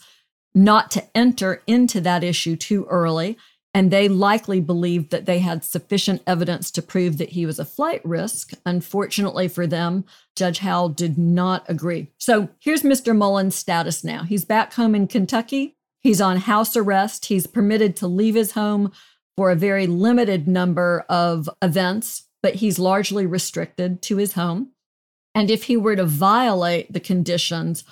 not 0.56 0.90
to 0.92 1.04
enter 1.16 1.62
into 1.68 2.02
that 2.02 2.24
issue 2.24 2.56
too 2.56 2.88
early 2.90 3.38
and 3.74 3.90
they 3.90 4.10
likely 4.10 4.60
believed 4.60 5.12
that 5.12 5.26
they 5.26 5.40
had 5.40 5.64
sufficient 5.64 6.22
evidence 6.28 6.72
to 6.72 6.82
prove 6.82 7.18
that 7.18 7.30
he 7.30 7.46
was 7.46 7.58
a 7.58 7.66
flight 7.66 8.02
risk. 8.04 8.52
Unfortunately 8.66 9.48
for 9.48 9.66
them, 9.66 10.04
Judge 10.36 10.60
Howell 10.60 10.90
did 10.90 11.18
not 11.18 11.64
agree. 11.70 12.12
So 12.18 12.50
here's 12.60 12.84
Mr. 12.84 13.16
Mullins' 13.16 13.56
status 13.56 14.04
now. 14.04 14.24
He's 14.24 14.44
back 14.44 14.74
home 14.74 14.94
in 14.94 15.08
Kentucky. 15.08 15.78
He's 16.02 16.20
on 16.20 16.38
house 16.38 16.76
arrest. 16.76 17.26
He's 17.26 17.48
permitted 17.48 17.96
to 17.98 18.08
leave 18.08 18.36
his 18.36 18.54
home 18.54 18.92
for 19.38 19.52
a 19.52 19.56
very 19.56 19.88
limited 19.88 20.48
number 20.48 21.06
of 21.08 21.50
events, 21.62 22.28
but 22.44 22.56
he's 22.56 22.78
largely 22.78 23.26
restricted 23.26 24.02
to 24.04 24.18
his 24.18 24.34
home. 24.34 24.72
And 25.34 25.50
if 25.50 25.64
he 25.64 25.78
were 25.78 25.96
to 25.96 26.06
violate 26.06 26.92
the 26.92 27.00
conditions 27.00 27.86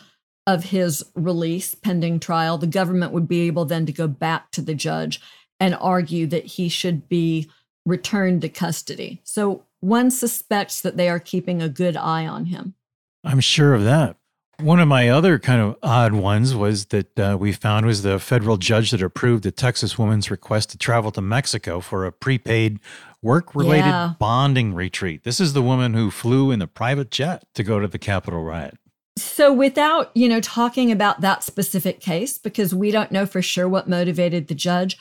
of 0.46 0.66
his 0.66 1.06
release 1.16 1.74
pending 1.76 2.20
trial, 2.20 2.58
the 2.58 2.68
government 2.68 3.14
would 3.14 3.28
be 3.28 3.42
able 3.42 3.64
then 3.66 3.86
to 3.86 3.94
go 3.94 4.08
back 4.08 4.52
to 4.52 4.62
the 4.62 4.74
judge 4.74 5.22
and 5.60 5.76
argue 5.80 6.28
that 6.28 6.46
he 6.46 6.70
should 6.70 7.10
be 7.10 7.50
returned 7.86 8.42
to 8.42 8.50
custody. 8.50 9.22
So 9.24 9.64
one 9.82 10.12
suspects 10.12 10.82
that 10.82 10.98
they 10.98 11.10
are 11.10 11.20
keeping 11.20 11.62
a 11.62 11.70
good 11.70 11.98
eye 11.98 12.28
on 12.28 12.46
him. 12.46 12.76
I'm 13.24 13.40
sure 13.40 13.74
of 13.74 13.84
that. 13.84 14.16
One 14.60 14.82
of 14.82 14.90
my 14.90 15.08
other 15.08 15.40
kind 15.40 15.62
of 15.62 15.78
odd 15.82 16.14
ones 16.14 16.54
was 16.54 16.88
that 16.88 17.18
uh, 17.18 17.38
we 17.40 17.54
found 17.54 17.86
was 17.86 18.02
the 18.02 18.20
federal 18.20 18.58
judge 18.58 18.92
that 18.92 19.02
approved 19.02 19.44
the 19.44 19.52
Texas 19.52 19.98
woman's 19.98 20.30
request 20.30 20.72
to 20.72 20.78
travel 20.78 21.12
to 21.12 21.22
Mexico 21.22 21.80
for 21.80 22.06
a 22.06 22.12
prepaid 22.12 22.80
work 23.22 23.56
related 23.56 23.88
yeah. 23.88 24.14
bonding 24.20 24.74
retreat. 24.74 25.24
This 25.24 25.40
is 25.40 25.54
the 25.54 25.62
woman 25.62 25.94
who 25.94 26.12
flew 26.12 26.52
in 26.52 26.60
the 26.60 26.68
private 26.68 27.10
jet 27.10 27.46
to 27.54 27.64
go 27.64 27.80
to 27.80 27.88
the 27.88 28.00
Capitol 28.00 28.44
riot. 28.44 28.78
So 29.18 29.54
without, 29.54 30.12
you 30.16 30.30
know, 30.30 30.40
talking 30.40 30.92
about 30.92 31.22
that 31.22 31.44
specific 31.44 32.00
case 32.00 32.38
because 32.38 32.74
we 32.74 32.92
don't 32.92 33.12
know 33.12 33.26
for 33.26 33.42
sure 33.42 33.68
what 33.68 33.90
motivated 33.90 34.48
the 34.48 34.56
judge, 34.56 34.98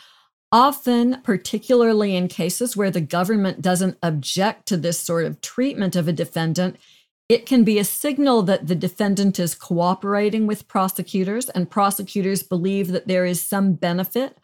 Often, 0.50 1.20
particularly 1.22 2.16
in 2.16 2.28
cases 2.28 2.76
where 2.76 2.90
the 2.90 3.02
government 3.02 3.60
doesn't 3.60 3.98
object 4.02 4.66
to 4.68 4.76
this 4.76 4.98
sort 4.98 5.26
of 5.26 5.40
treatment 5.40 5.94
of 5.94 6.08
a 6.08 6.12
defendant, 6.12 6.76
it 7.28 7.44
can 7.44 7.64
be 7.64 7.78
a 7.78 7.84
signal 7.84 8.42
that 8.44 8.66
the 8.66 8.74
defendant 8.74 9.38
is 9.38 9.54
cooperating 9.54 10.46
with 10.46 10.66
prosecutors, 10.66 11.50
and 11.50 11.70
prosecutors 11.70 12.42
believe 12.42 12.88
that 12.88 13.06
there 13.06 13.26
is 13.26 13.42
some 13.42 13.74
benefit 13.74 14.38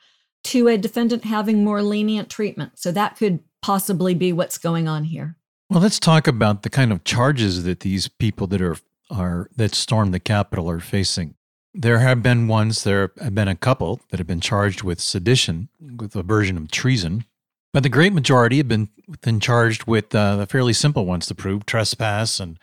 to 0.44 0.68
a 0.68 0.76
defendant 0.76 1.24
having 1.24 1.64
more 1.64 1.82
lenient 1.82 2.28
treatment. 2.28 2.72
So 2.78 2.92
that 2.92 3.16
could 3.16 3.40
possibly 3.62 4.14
be 4.14 4.32
what's 4.32 4.58
going 4.58 4.86
on 4.86 5.04
here. 5.04 5.36
Well, 5.70 5.80
let's 5.80 5.98
talk 5.98 6.26
about 6.26 6.62
the 6.62 6.70
kind 6.70 6.92
of 6.92 7.04
charges 7.04 7.64
that 7.64 7.80
these 7.80 8.08
people 8.08 8.46
that 8.48 8.60
are 8.60 8.76
are 9.10 9.48
that 9.56 9.74
stormed 9.74 10.12
the 10.12 10.20
Capitol 10.20 10.68
are 10.68 10.80
facing. 10.80 11.34
There 11.74 11.98
have 11.98 12.22
been 12.22 12.46
ones, 12.46 12.84
there 12.84 13.10
have 13.20 13.34
been 13.34 13.48
a 13.48 13.56
couple 13.56 14.00
that 14.10 14.18
have 14.18 14.28
been 14.28 14.40
charged 14.40 14.82
with 14.84 15.00
sedition, 15.00 15.68
with 15.96 16.14
a 16.14 16.22
version 16.22 16.56
of 16.56 16.70
treason, 16.70 17.24
but 17.72 17.82
the 17.82 17.88
great 17.88 18.12
majority 18.12 18.58
have 18.58 18.68
been, 18.68 18.88
been 19.22 19.40
charged 19.40 19.84
with 19.84 20.14
uh, 20.14 20.36
the 20.36 20.46
fairly 20.46 20.72
simple 20.72 21.04
ones 21.04 21.26
to 21.26 21.34
prove 21.34 21.66
trespass 21.66 22.38
and 22.38 22.60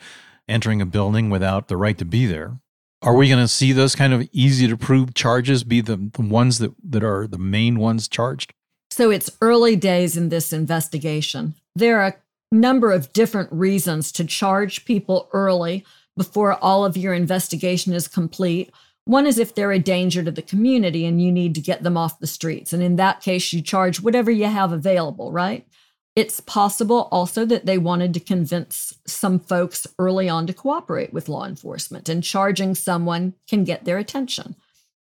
entering 0.47 0.81
a 0.81 0.85
building 0.85 1.29
without 1.29 1.67
the 1.67 1.75
right 1.75 1.97
to 1.97 2.05
be 2.05 2.25
there. 2.25 2.57
Are 3.01 3.15
we 3.15 3.27
going 3.27 3.43
to 3.43 3.47
see 3.49 3.73
those 3.73 3.95
kind 3.95 4.13
of 4.13 4.29
easy 4.31 4.67
to 4.69 4.77
prove 4.77 5.13
charges 5.13 5.65
be 5.65 5.81
the, 5.81 5.97
the 6.13 6.21
ones 6.21 6.59
that, 6.59 6.71
that 6.81 7.03
are 7.03 7.27
the 7.27 7.37
main 7.37 7.79
ones 7.79 8.07
charged? 8.07 8.53
So 8.91 9.11
it's 9.11 9.29
early 9.41 9.75
days 9.75 10.15
in 10.15 10.29
this 10.29 10.53
investigation. 10.53 11.55
There 11.75 11.99
are 11.99 12.07
a 12.07 12.55
number 12.55 12.91
of 12.91 13.11
different 13.11 13.51
reasons 13.51 14.11
to 14.13 14.23
charge 14.23 14.85
people 14.85 15.27
early 15.33 15.83
before 16.15 16.53
all 16.55 16.85
of 16.85 16.95
your 16.95 17.13
investigation 17.13 17.93
is 17.93 18.07
complete 18.07 18.71
one 19.11 19.27
is 19.27 19.37
if 19.37 19.53
they're 19.53 19.73
a 19.73 19.79
danger 19.79 20.23
to 20.23 20.31
the 20.31 20.41
community 20.41 21.05
and 21.05 21.21
you 21.21 21.31
need 21.31 21.53
to 21.55 21.61
get 21.61 21.83
them 21.83 21.97
off 21.97 22.19
the 22.19 22.27
streets. 22.27 22.71
And 22.71 22.81
in 22.81 22.95
that 22.95 23.21
case, 23.21 23.51
you 23.51 23.61
charge 23.61 24.01
whatever 24.01 24.31
you 24.31 24.45
have 24.45 24.71
available, 24.71 25.31
right? 25.31 25.67
It's 26.15 26.39
possible 26.39 27.09
also 27.11 27.45
that 27.45 27.65
they 27.65 27.77
wanted 27.77 28.13
to 28.13 28.19
convince 28.19 28.93
some 29.05 29.39
folks 29.39 29.85
early 29.99 30.27
on 30.27 30.47
to 30.47 30.53
cooperate 30.53 31.13
with 31.13 31.29
law 31.29 31.45
enforcement, 31.45 32.09
and 32.09 32.23
charging 32.23 32.75
someone 32.75 33.33
can 33.47 33.63
get 33.63 33.85
their 33.85 33.97
attention. 33.97 34.55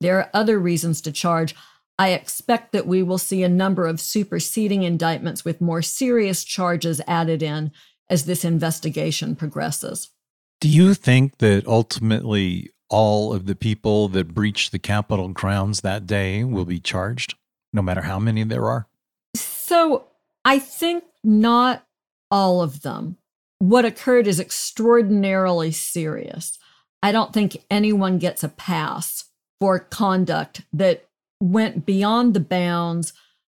There 0.01 0.19
are 0.19 0.31
other 0.35 0.59
reasons 0.59 1.01
to 1.03 1.13
charge. 1.13 1.55
I 1.99 2.11
expect 2.11 2.73
that 2.73 2.87
we 2.87 3.03
will 3.03 3.19
see 3.19 3.43
a 3.43 3.49
number 3.49 3.87
of 3.87 4.01
superseding 4.01 4.83
indictments 4.83 5.45
with 5.45 5.61
more 5.61 5.83
serious 5.83 6.45
charges 6.45 7.01
added 7.07 7.43
in 7.43 7.73
as 8.09 8.25
this 8.25 8.45
investigation 8.45 9.37
progresses. 9.37 10.11
Do 10.61 10.69
you 10.69 10.95
think 10.95 11.39
that 11.39 11.67
ultimately 11.67 12.71
all 12.91 13.33
of 13.33 13.47
the 13.47 13.55
people 13.55 14.09
that 14.09 14.35
breached 14.35 14.73
the 14.73 14.79
Capitol 14.79 15.29
grounds 15.29 15.81
that 15.81 16.07
day 16.07 16.45
will 16.45 16.65
be 16.65 16.81
charged, 16.81 17.35
no 17.73 17.81
matter 17.81 18.03
how 18.03 18.19
many 18.19 18.43
there 18.45 18.67
are? 18.67 18.87
So 19.35 20.09
I 20.45 20.59
think 20.59 21.05
not 21.23 21.87
all 22.31 22.63
of 22.63 22.83
them. 22.83 23.17
What 23.59 23.85
occurred 23.85 24.27
is 24.27 24.41
extraordinarily 24.41 25.71
serious. 25.71 26.59
I 27.03 27.13
don't 27.13 27.33
think 27.33 27.59
anyone 27.71 28.19
gets 28.19 28.43
a 28.43 28.49
pass 28.49 29.25
for 29.61 29.79
conduct 29.79 30.63
that 30.73 31.07
went 31.41 31.87
beyond 31.87 32.35
the 32.35 32.41
bounds 32.41 33.13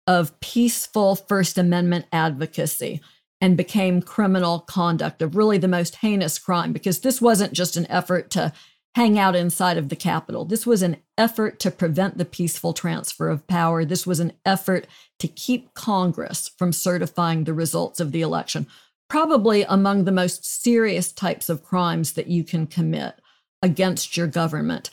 of 0.07 0.39
peaceful 0.41 1.17
First 1.17 1.59
Amendment 1.59 2.07
advocacy 2.13 3.01
and 3.41 3.57
became 3.57 4.01
criminal 4.01 4.61
conduct 4.61 5.21
of 5.23 5.37
really 5.37 5.59
the 5.59 5.69
most 5.69 5.97
heinous 5.97 6.39
crime 6.39 6.73
because 6.73 7.01
this 7.01 7.21
wasn't 7.21 7.53
just 7.53 7.77
an 7.77 7.87
effort 7.91 8.31
to 8.31 8.53
hang 8.95 9.19
out 9.19 9.35
inside 9.35 9.77
of 9.77 9.89
the 9.89 9.97
Capitol. 9.97 10.45
This 10.45 10.67
was 10.67 10.83
an 10.83 10.99
effort 11.19 11.59
to 11.61 11.71
prevent 11.71 12.17
the 12.17 12.25
peaceful 12.25 12.73
transfer 12.73 13.29
of 13.29 13.47
power. 13.47 13.85
This 13.85 14.07
was 14.07 14.21
an 14.21 14.33
effort 14.47 14.87
to 15.19 15.29
keep 15.29 15.75
Congress 15.75 16.51
from 16.57 16.73
certifying 16.73 17.45
the 17.45 17.55
results 17.55 17.99
of 17.99 18.13
the 18.13 18.23
election. 18.23 18.67
Probably 19.09 19.65
among 19.65 20.05
the 20.05 20.13
most 20.13 20.45
serious 20.45 21.13
types 21.13 21.49
of 21.49 21.65
crimes 21.65 22.13
that 22.13 22.29
you 22.29 22.45
can 22.45 22.67
commit 22.67 23.21
against 23.63 24.17
your 24.17 24.27
government. 24.27 24.91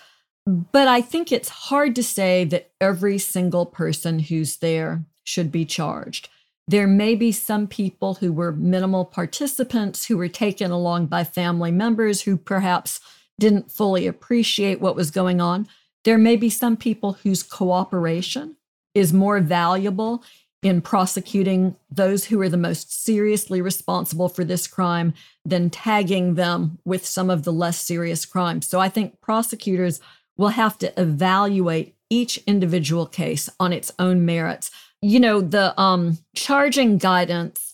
But 0.48 0.88
I 0.88 1.02
think 1.02 1.32
it's 1.32 1.50
hard 1.50 1.96
to 1.96 2.04
say 2.04 2.44
that 2.46 2.72
every 2.82 3.20
single 3.20 3.68
person 3.68 4.20
who's 4.20 4.58
there 4.58 5.06
should 5.24 5.52
be 5.52 5.66
charged. 5.66 6.30
There 6.68 6.88
may 6.88 7.16
be 7.16 7.32
some 7.32 7.68
people 7.68 8.16
who 8.16 8.34
were 8.34 8.52
minimal 8.52 9.06
participants 9.06 10.06
who 10.06 10.18
were 10.18 10.28
taken 10.28 10.72
along 10.72 11.08
by 11.08 11.24
family 11.24 11.72
members 11.72 12.22
who 12.22 12.38
perhaps 12.38 13.00
didn't 13.42 13.72
fully 13.72 14.06
appreciate 14.06 14.80
what 14.80 14.96
was 14.96 15.12
going 15.12 15.42
on. 15.42 15.68
There 16.06 16.20
may 16.20 16.36
be 16.36 16.50
some 16.50 16.78
people 16.78 17.14
whose 17.24 17.44
cooperation 17.44 18.56
is 18.94 19.12
more 19.12 19.40
valuable 19.40 20.24
in 20.62 20.80
prosecuting 20.80 21.76
those 21.90 22.26
who 22.26 22.40
are 22.40 22.50
the 22.50 22.56
most 22.56 23.04
seriously 23.04 23.60
responsible 23.60 24.30
for 24.30 24.46
this 24.46 24.68
crime 24.68 25.14
than 25.44 25.72
tagging 25.72 26.36
them 26.36 26.78
with 26.86 27.04
some 27.04 27.32
of 27.32 27.44
the 27.44 27.52
less 27.52 27.80
serious 27.80 28.26
crimes. 28.26 28.68
So 28.68 28.80
I 28.80 28.90
think 28.90 29.20
prosecutors 29.22 30.00
will 30.38 30.50
have 30.50 30.78
to 30.78 31.02
evaluate 31.02 31.96
each 32.12 32.38
individual 32.46 33.08
case 33.08 33.50
on 33.60 33.74
its 33.74 33.92
own 33.98 34.24
merits. 34.24 34.70
You 35.02 35.20
know, 35.20 35.42
the 35.42 35.80
um, 35.82 36.20
charging 36.36 37.00
guidance 37.00 37.74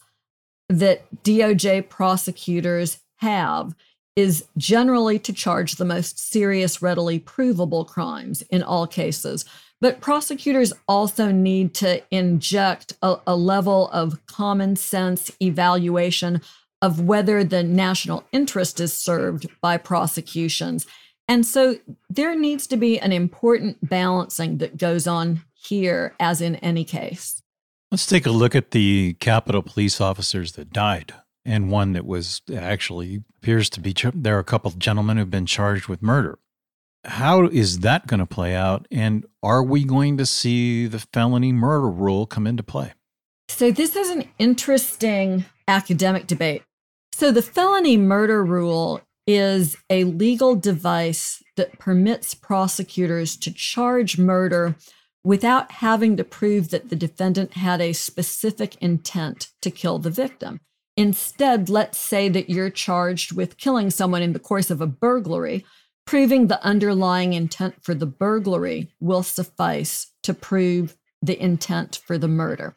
that 0.70 1.24
DOJ 1.24 1.90
prosecutors 1.90 3.00
have 3.18 3.76
is 4.18 4.46
generally 4.58 5.20
to 5.20 5.32
charge 5.32 5.76
the 5.76 5.86
most 5.86 6.18
serious, 6.18 6.82
readily 6.82 7.20
provable 7.20 7.86
crimes 7.86 8.42
in 8.50 8.64
all 8.64 8.88
cases. 8.88 9.46
But 9.80 10.02
prosecutors 10.02 10.74
also 10.88 11.32
need 11.32 11.76
to 11.76 12.02
inject 12.10 12.94
a, 13.04 13.18
a, 13.28 13.36
level 13.36 13.90
of 13.90 14.26
common 14.26 14.76
sense 14.76 15.30
evaluation 15.40 16.42
of 16.82 17.00
whether 17.00 17.44
the 17.44 17.62
national 17.62 18.24
interest 18.32 18.80
is 18.80 18.92
served 18.92 19.46
by 19.62 19.78
prosecutions. 19.78 20.88
And 21.28 21.46
so 21.46 21.76
there 22.10 22.36
needs 22.36 22.66
to 22.68 22.78
be 22.78 23.00
an 23.00 23.12
important 23.12 23.88
balancing 23.88 24.58
that 24.58 24.78
goes 24.78 25.06
on 25.06 25.44
here, 25.54 26.16
as 26.20 26.42
in 26.42 26.56
any 26.58 26.84
case. 26.84 27.44
Let's 27.92 28.08
take 28.08 28.26
a 28.26 28.32
look 28.32 28.56
at 28.56 28.72
the 28.72 29.14
Capitol 29.20 29.62
police 29.62 30.02
officers 30.02 30.54
that 30.54 30.74
died 30.74 31.14
and 31.48 31.72
one 31.72 31.94
that 31.94 32.06
was 32.06 32.42
actually 32.56 33.24
appears 33.38 33.70
to 33.72 33.80
be 33.80 33.96
there 34.14 34.36
are 34.36 34.40
a 34.40 34.44
couple 34.44 34.70
of 34.70 34.78
gentlemen 34.78 35.18
who've 35.18 35.32
been 35.32 35.46
charged 35.46 35.88
with 35.88 36.04
murder. 36.04 36.38
how 37.06 37.48
is 37.48 37.80
that 37.80 38.06
going 38.06 38.20
to 38.20 38.26
play 38.26 38.54
out? 38.54 38.86
And 38.92 39.26
are 39.42 39.64
we 39.64 39.86
going 39.86 40.18
to 40.18 40.26
see 40.26 40.88
the 40.88 41.00
felony 41.00 41.54
murder 41.54 41.90
rule 41.90 42.26
come 42.26 42.46
into 42.46 42.64
play? 42.64 42.94
So, 43.48 43.72
this 43.72 43.96
is 43.96 44.10
an 44.10 44.26
interesting 44.38 45.46
academic 45.70 46.28
debate. 46.28 46.64
So, 47.14 47.32
the 47.32 47.42
felony 47.42 47.96
murder 47.96 48.44
rule 48.44 49.02
is 49.26 49.78
a 49.90 50.04
legal 50.04 50.56
device 50.56 51.42
that 51.56 51.80
permits 51.80 52.34
prosecutors 52.34 53.38
to 53.38 53.54
charge 53.54 54.18
murder 54.18 54.76
without 55.24 55.72
having 55.74 56.18
to 56.18 56.24
prove 56.24 56.70
that 56.70 56.90
the 56.90 56.96
defendant 56.96 57.54
had 57.54 57.82
a 57.82 57.94
specific 57.94 58.76
intent 58.82 59.50
to 59.62 59.72
kill 59.72 60.00
the 60.00 60.10
victim. 60.10 60.60
Instead, 60.98 61.70
let's 61.70 62.00
say 62.00 62.28
that 62.28 62.50
you're 62.50 62.72
charged 62.72 63.32
with 63.32 63.58
killing 63.58 63.92
someone 63.92 64.24
in 64.24 64.34
the 64.34 64.40
course 64.40 64.72
of 64.72 64.82
a 64.82 64.88
burglary. 64.88 65.64
Proving 66.06 66.48
the 66.48 66.64
underlying 66.64 67.34
intent 67.34 67.84
for 67.84 67.94
the 67.94 68.06
burglary 68.08 68.90
will 69.00 69.24
suffice 69.24 70.08
to 70.24 70.34
prove 70.34 70.98
the 71.22 71.40
intent 71.40 72.02
for 72.06 72.18
the 72.18 72.28
murder. 72.28 72.76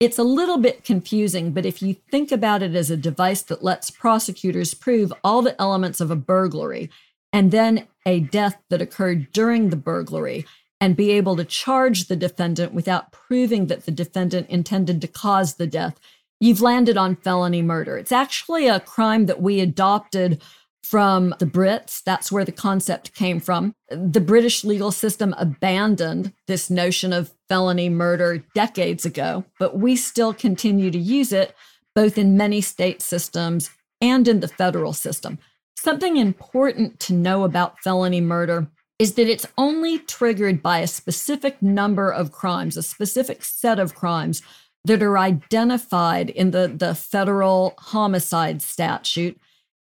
It's 0.00 0.18
a 0.18 0.24
little 0.24 0.58
bit 0.58 0.84
confusing, 0.84 1.52
but 1.52 1.64
if 1.64 1.80
you 1.80 1.94
think 1.94 2.32
about 2.32 2.62
it 2.62 2.74
as 2.74 2.90
a 2.90 2.96
device 2.96 3.42
that 3.42 3.62
lets 3.62 3.90
prosecutors 3.90 4.74
prove 4.74 5.12
all 5.22 5.42
the 5.42 5.58
elements 5.60 6.00
of 6.00 6.10
a 6.10 6.16
burglary 6.16 6.90
and 7.32 7.52
then 7.52 7.86
a 8.04 8.20
death 8.20 8.60
that 8.68 8.82
occurred 8.82 9.32
during 9.32 9.70
the 9.70 9.76
burglary 9.76 10.44
and 10.80 10.96
be 10.96 11.12
able 11.12 11.36
to 11.36 11.44
charge 11.44 12.08
the 12.08 12.16
defendant 12.16 12.74
without 12.74 13.12
proving 13.12 13.68
that 13.68 13.86
the 13.86 13.92
defendant 13.92 14.50
intended 14.50 15.00
to 15.00 15.06
cause 15.06 15.54
the 15.54 15.68
death, 15.68 16.00
you've 16.42 16.60
landed 16.60 16.96
on 16.96 17.14
felony 17.14 17.62
murder. 17.62 17.96
It's 17.96 18.10
actually 18.10 18.66
a 18.66 18.80
crime 18.80 19.26
that 19.26 19.40
we 19.40 19.60
adopted 19.60 20.42
from 20.82 21.32
the 21.38 21.46
Brits. 21.46 22.02
That's 22.02 22.32
where 22.32 22.44
the 22.44 22.50
concept 22.50 23.14
came 23.14 23.38
from. 23.38 23.76
The 23.88 24.20
British 24.20 24.64
legal 24.64 24.90
system 24.90 25.36
abandoned 25.38 26.32
this 26.48 26.68
notion 26.68 27.12
of 27.12 27.32
felony 27.48 27.88
murder 27.88 28.44
decades 28.56 29.06
ago, 29.06 29.44
but 29.60 29.78
we 29.78 29.94
still 29.94 30.34
continue 30.34 30.90
to 30.90 30.98
use 30.98 31.32
it 31.32 31.54
both 31.94 32.18
in 32.18 32.36
many 32.36 32.60
state 32.60 33.02
systems 33.02 33.70
and 34.00 34.26
in 34.26 34.40
the 34.40 34.48
federal 34.48 34.92
system. 34.92 35.38
Something 35.76 36.16
important 36.16 36.98
to 37.00 37.12
know 37.12 37.44
about 37.44 37.78
felony 37.78 38.20
murder 38.20 38.66
is 38.98 39.14
that 39.14 39.28
it's 39.28 39.46
only 39.56 40.00
triggered 40.00 40.60
by 40.60 40.80
a 40.80 40.88
specific 40.88 41.62
number 41.62 42.10
of 42.10 42.32
crimes, 42.32 42.76
a 42.76 42.82
specific 42.82 43.44
set 43.44 43.78
of 43.78 43.94
crimes 43.94 44.42
that 44.84 45.02
are 45.02 45.18
identified 45.18 46.30
in 46.30 46.50
the, 46.50 46.66
the 46.68 46.94
federal 46.94 47.74
homicide 47.78 48.62
statute 48.62 49.38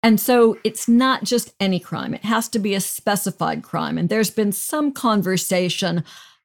and 0.03 0.19
so 0.19 0.57
it's 0.63 0.87
not 0.87 1.23
just 1.23 1.53
any 1.59 1.79
crime, 1.79 2.13
it 2.13 2.23
has 2.23 2.47
to 2.49 2.59
be 2.59 2.73
a 2.73 2.81
specified 2.81 3.63
crime. 3.63 3.97
And 3.97 4.09
there's 4.09 4.29
been 4.29 4.51
some 4.51 4.91
conversation 4.91 6.03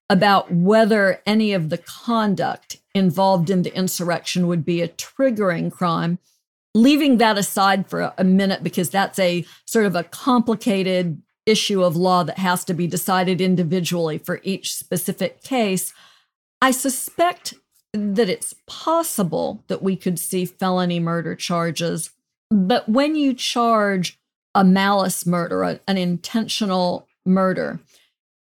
about 0.09 0.52
whether 0.52 1.21
any 1.26 1.52
of 1.52 1.68
the 1.68 1.78
conduct 1.78 2.78
involved 2.94 3.50
in 3.50 3.62
the 3.62 3.75
insurrection 3.75 4.47
would 4.49 4.64
be 4.64 4.82
a 4.82 4.88
triggering 4.88 5.71
crime. 5.71 6.18
Leaving 6.75 7.18
that 7.18 7.38
aside 7.38 7.87
for 7.87 8.12
a 8.16 8.25
minute, 8.25 8.62
because 8.62 8.90
that's 8.90 9.18
a 9.18 9.44
sort 9.66 9.85
of 9.85 9.94
a 9.94 10.04
complicated 10.04 11.23
issue 11.44 11.82
of 11.82 11.97
law 11.97 12.23
that 12.25 12.38
has 12.38 12.64
to 12.64 12.75
be 12.75 12.87
decided 12.87 13.40
individually 13.40 14.16
for 14.16 14.40
each 14.42 14.75
specific 14.75 15.42
case, 15.42 15.92
I 16.61 16.71
suspect 16.71 17.54
that 17.92 18.28
it's 18.28 18.54
possible 18.66 19.62
that 19.68 19.82
we 19.82 19.96
could 19.96 20.18
see 20.18 20.44
felony 20.44 20.99
murder 20.99 21.34
charges 21.34 22.11
but 22.52 22.87
when 22.87 23.16
you 23.16 23.32
charge 23.32 24.18
a 24.54 24.62
malice 24.62 25.25
murder, 25.25 25.62
an 25.62 25.96
intentional 25.96 27.08
murder, 27.25 27.80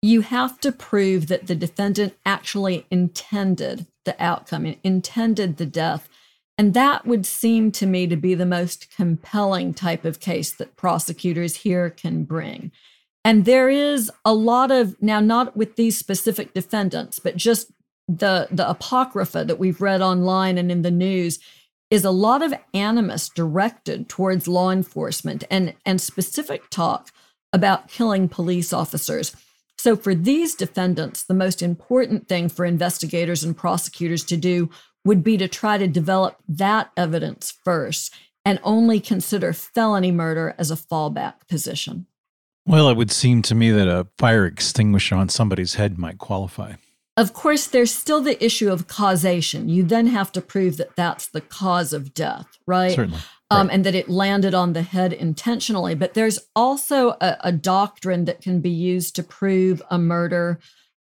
you 0.01 0.21
have 0.21 0.59
to 0.59 0.71
prove 0.71 1.27
that 1.27 1.47
the 1.47 1.55
defendant 1.55 2.15
actually 2.25 2.85
intended 2.91 3.85
the 4.03 4.21
outcome, 4.21 4.75
intended 4.83 5.57
the 5.57 5.65
death. 5.65 6.09
And 6.57 6.73
that 6.73 7.05
would 7.05 7.25
seem 7.25 7.71
to 7.73 7.85
me 7.85 8.05
to 8.07 8.17
be 8.17 8.33
the 8.33 8.45
most 8.45 8.93
compelling 8.93 9.73
type 9.73 10.03
of 10.03 10.19
case 10.19 10.51
that 10.51 10.75
prosecutors 10.75 11.57
here 11.57 11.89
can 11.89 12.25
bring. 12.25 12.71
And 13.23 13.45
there 13.45 13.69
is 13.69 14.11
a 14.25 14.33
lot 14.33 14.71
of 14.71 15.01
now, 15.01 15.21
not 15.21 15.55
with 15.55 15.77
these 15.77 15.97
specific 15.97 16.53
defendants, 16.53 17.19
but 17.19 17.37
just 17.37 17.71
the 18.07 18.47
the 18.51 18.69
apocrypha 18.69 19.45
that 19.45 19.59
we've 19.59 19.81
read 19.81 20.01
online 20.01 20.57
and 20.57 20.71
in 20.71 20.81
the 20.81 20.91
news 20.91 21.39
is 21.91 22.05
a 22.05 22.11
lot 22.11 22.41
of 22.41 22.53
animus 22.73 23.29
directed 23.29 24.07
towards 24.07 24.47
law 24.47 24.71
enforcement 24.71 25.43
and, 25.51 25.75
and 25.85 25.99
specific 25.99 26.69
talk 26.69 27.11
about 27.51 27.89
killing 27.89 28.29
police 28.29 28.71
officers. 28.71 29.35
So, 29.77 29.97
for 29.97 30.15
these 30.15 30.55
defendants, 30.55 31.23
the 31.23 31.33
most 31.33 31.61
important 31.61 32.27
thing 32.27 32.47
for 32.47 32.65
investigators 32.65 33.43
and 33.43 33.57
prosecutors 33.57 34.23
to 34.25 34.37
do 34.37 34.69
would 35.03 35.23
be 35.23 35.37
to 35.37 35.47
try 35.47 35.77
to 35.77 35.87
develop 35.87 36.37
that 36.47 36.91
evidence 36.95 37.51
first 37.63 38.13
and 38.45 38.59
only 38.63 38.99
consider 38.99 39.53
felony 39.53 40.11
murder 40.11 40.55
as 40.57 40.71
a 40.71 40.75
fallback 40.75 41.47
position. 41.49 42.05
Well, 42.65 42.89
it 42.89 42.95
would 42.95 43.11
seem 43.11 43.41
to 43.43 43.55
me 43.55 43.71
that 43.71 43.87
a 43.87 44.07
fire 44.17 44.45
extinguisher 44.45 45.15
on 45.15 45.29
somebody's 45.29 45.75
head 45.75 45.97
might 45.97 46.19
qualify. 46.19 46.73
Of 47.17 47.33
course, 47.33 47.67
there's 47.67 47.93
still 47.93 48.21
the 48.21 48.43
issue 48.43 48.71
of 48.71 48.87
causation. 48.87 49.67
You 49.67 49.83
then 49.83 50.07
have 50.07 50.31
to 50.31 50.41
prove 50.41 50.77
that 50.77 50.95
that's 50.95 51.27
the 51.27 51.41
cause 51.41 51.91
of 51.93 52.13
death, 52.13 52.47
right? 52.65 52.95
Certainly. 52.95 53.19
Um, 53.49 53.67
right. 53.67 53.75
And 53.75 53.85
that 53.85 53.95
it 53.95 54.09
landed 54.09 54.53
on 54.53 54.73
the 54.73 54.81
head 54.81 55.11
intentionally. 55.11 55.93
But 55.93 56.13
there's 56.13 56.39
also 56.55 57.11
a, 57.21 57.37
a 57.41 57.51
doctrine 57.51 58.25
that 58.25 58.41
can 58.41 58.61
be 58.61 58.69
used 58.69 59.15
to 59.17 59.23
prove 59.23 59.81
a 59.91 59.99
murder 59.99 60.59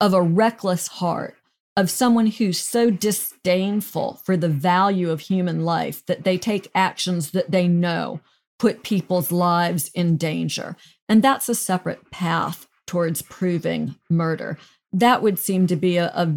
of 0.01 0.13
a 0.13 0.23
reckless 0.23 0.89
heart, 0.89 1.37
of 1.77 1.89
someone 1.89 2.27
who's 2.27 2.59
so 2.59 2.91
disdainful 2.91 4.21
for 4.25 4.37
the 4.37 4.49
value 4.49 5.09
of 5.09 5.21
human 5.21 5.65
life 5.65 6.05
that 6.07 6.25
they 6.25 6.37
take 6.37 6.69
actions 6.75 7.31
that 7.31 7.53
they 7.53 7.69
know 7.69 8.21
put 8.59 8.83
people's 8.83 9.31
lives 9.31 9.89
in 9.95 10.17
danger. 10.17 10.77
And 11.09 11.23
that's 11.23 11.49
a 11.49 11.55
separate 11.55 12.11
path 12.11 12.67
towards 12.87 13.23
proving 13.23 13.95
murder 14.11 14.59
that 14.93 15.23
would 15.23 15.39
seem 15.39 15.67
to 15.67 15.77
be 15.77 15.97
a, 15.97 16.07
a 16.15 16.35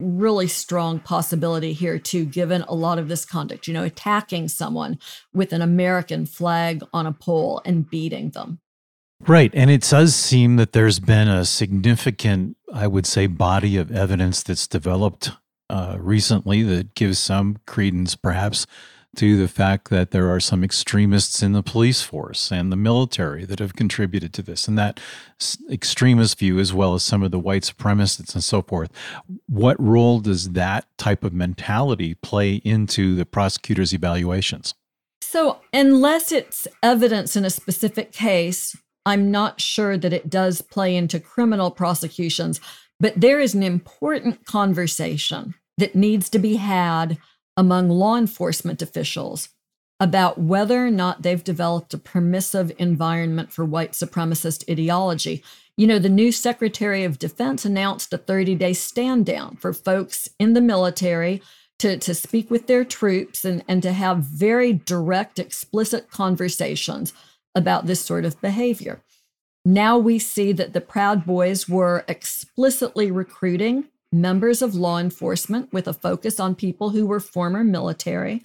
really 0.00 0.46
strong 0.46 0.98
possibility 0.98 1.72
here 1.72 1.98
too 1.98 2.24
given 2.24 2.62
a 2.62 2.74
lot 2.74 2.98
of 2.98 3.08
this 3.08 3.24
conduct 3.24 3.68
you 3.68 3.74
know 3.74 3.84
attacking 3.84 4.48
someone 4.48 4.98
with 5.34 5.52
an 5.52 5.60
american 5.60 6.24
flag 6.24 6.82
on 6.92 7.06
a 7.06 7.12
pole 7.12 7.60
and 7.64 7.90
beating 7.90 8.30
them. 8.30 8.60
Right 9.26 9.50
and 9.54 9.70
it 9.70 9.82
does 9.82 10.14
seem 10.14 10.56
that 10.56 10.72
there's 10.72 11.00
been 11.00 11.28
a 11.28 11.44
significant 11.44 12.56
i 12.72 12.86
would 12.86 13.06
say 13.06 13.26
body 13.26 13.76
of 13.76 13.92
evidence 13.92 14.42
that's 14.42 14.66
developed 14.66 15.32
uh, 15.68 15.96
recently 16.00 16.62
that 16.62 16.94
gives 16.94 17.18
some 17.18 17.58
credence 17.66 18.16
perhaps 18.16 18.66
to 19.16 19.36
the 19.36 19.48
fact 19.48 19.90
that 19.90 20.12
there 20.12 20.30
are 20.30 20.40
some 20.40 20.62
extremists 20.62 21.42
in 21.42 21.52
the 21.52 21.62
police 21.62 22.00
force 22.00 22.52
and 22.52 22.70
the 22.70 22.76
military 22.76 23.44
that 23.44 23.58
have 23.58 23.74
contributed 23.74 24.32
to 24.34 24.42
this. 24.42 24.68
And 24.68 24.78
that 24.78 25.00
extremist 25.70 26.38
view, 26.38 26.58
as 26.58 26.72
well 26.72 26.94
as 26.94 27.02
some 27.02 27.22
of 27.22 27.30
the 27.30 27.38
white 27.38 27.62
supremacists 27.62 28.34
and 28.34 28.44
so 28.44 28.62
forth, 28.62 28.90
what 29.48 29.80
role 29.80 30.20
does 30.20 30.50
that 30.50 30.86
type 30.96 31.24
of 31.24 31.32
mentality 31.32 32.14
play 32.14 32.56
into 32.56 33.16
the 33.16 33.26
prosecutor's 33.26 33.92
evaluations? 33.92 34.74
So, 35.22 35.60
unless 35.72 36.32
it's 36.32 36.66
evidence 36.82 37.36
in 37.36 37.44
a 37.44 37.50
specific 37.50 38.12
case, 38.12 38.76
I'm 39.04 39.30
not 39.30 39.60
sure 39.60 39.96
that 39.96 40.12
it 40.12 40.30
does 40.30 40.60
play 40.60 40.94
into 40.96 41.20
criminal 41.20 41.70
prosecutions, 41.70 42.60
but 42.98 43.20
there 43.20 43.40
is 43.40 43.54
an 43.54 43.62
important 43.62 44.44
conversation 44.46 45.54
that 45.78 45.94
needs 45.94 46.28
to 46.30 46.38
be 46.38 46.56
had 46.56 47.18
among 47.60 47.90
law 47.90 48.16
enforcement 48.16 48.80
officials 48.80 49.50
about 50.00 50.38
whether 50.40 50.86
or 50.86 50.90
not 50.90 51.20
they've 51.20 51.44
developed 51.44 51.92
a 51.92 51.98
permissive 51.98 52.72
environment 52.78 53.52
for 53.52 53.66
white 53.66 53.92
supremacist 53.92 54.64
ideology. 54.70 55.44
You 55.76 55.86
know, 55.86 55.98
the 55.98 56.08
new 56.08 56.32
Secretary 56.32 57.04
of 57.04 57.18
Defense 57.18 57.66
announced 57.66 58.10
a 58.14 58.16
30 58.18 58.54
day 58.54 58.72
stand 58.72 59.26
down 59.26 59.56
for 59.56 59.74
folks 59.74 60.26
in 60.38 60.54
the 60.54 60.62
military 60.62 61.42
to, 61.80 61.98
to 61.98 62.14
speak 62.14 62.50
with 62.50 62.66
their 62.66 62.82
troops 62.82 63.44
and, 63.44 63.62
and 63.68 63.82
to 63.82 63.92
have 63.92 64.24
very 64.24 64.72
direct, 64.72 65.38
explicit 65.38 66.10
conversations 66.10 67.12
about 67.54 67.84
this 67.84 68.00
sort 68.00 68.24
of 68.24 68.40
behavior. 68.40 69.02
Now 69.66 69.98
we 69.98 70.18
see 70.18 70.52
that 70.52 70.72
the 70.72 70.80
Proud 70.80 71.26
Boys 71.26 71.68
were 71.68 72.06
explicitly 72.08 73.10
recruiting 73.10 73.88
members 74.12 74.62
of 74.62 74.74
law 74.74 74.98
enforcement 74.98 75.72
with 75.72 75.86
a 75.86 75.92
focus 75.92 76.40
on 76.40 76.54
people 76.54 76.90
who 76.90 77.06
were 77.06 77.20
former 77.20 77.62
military, 77.62 78.42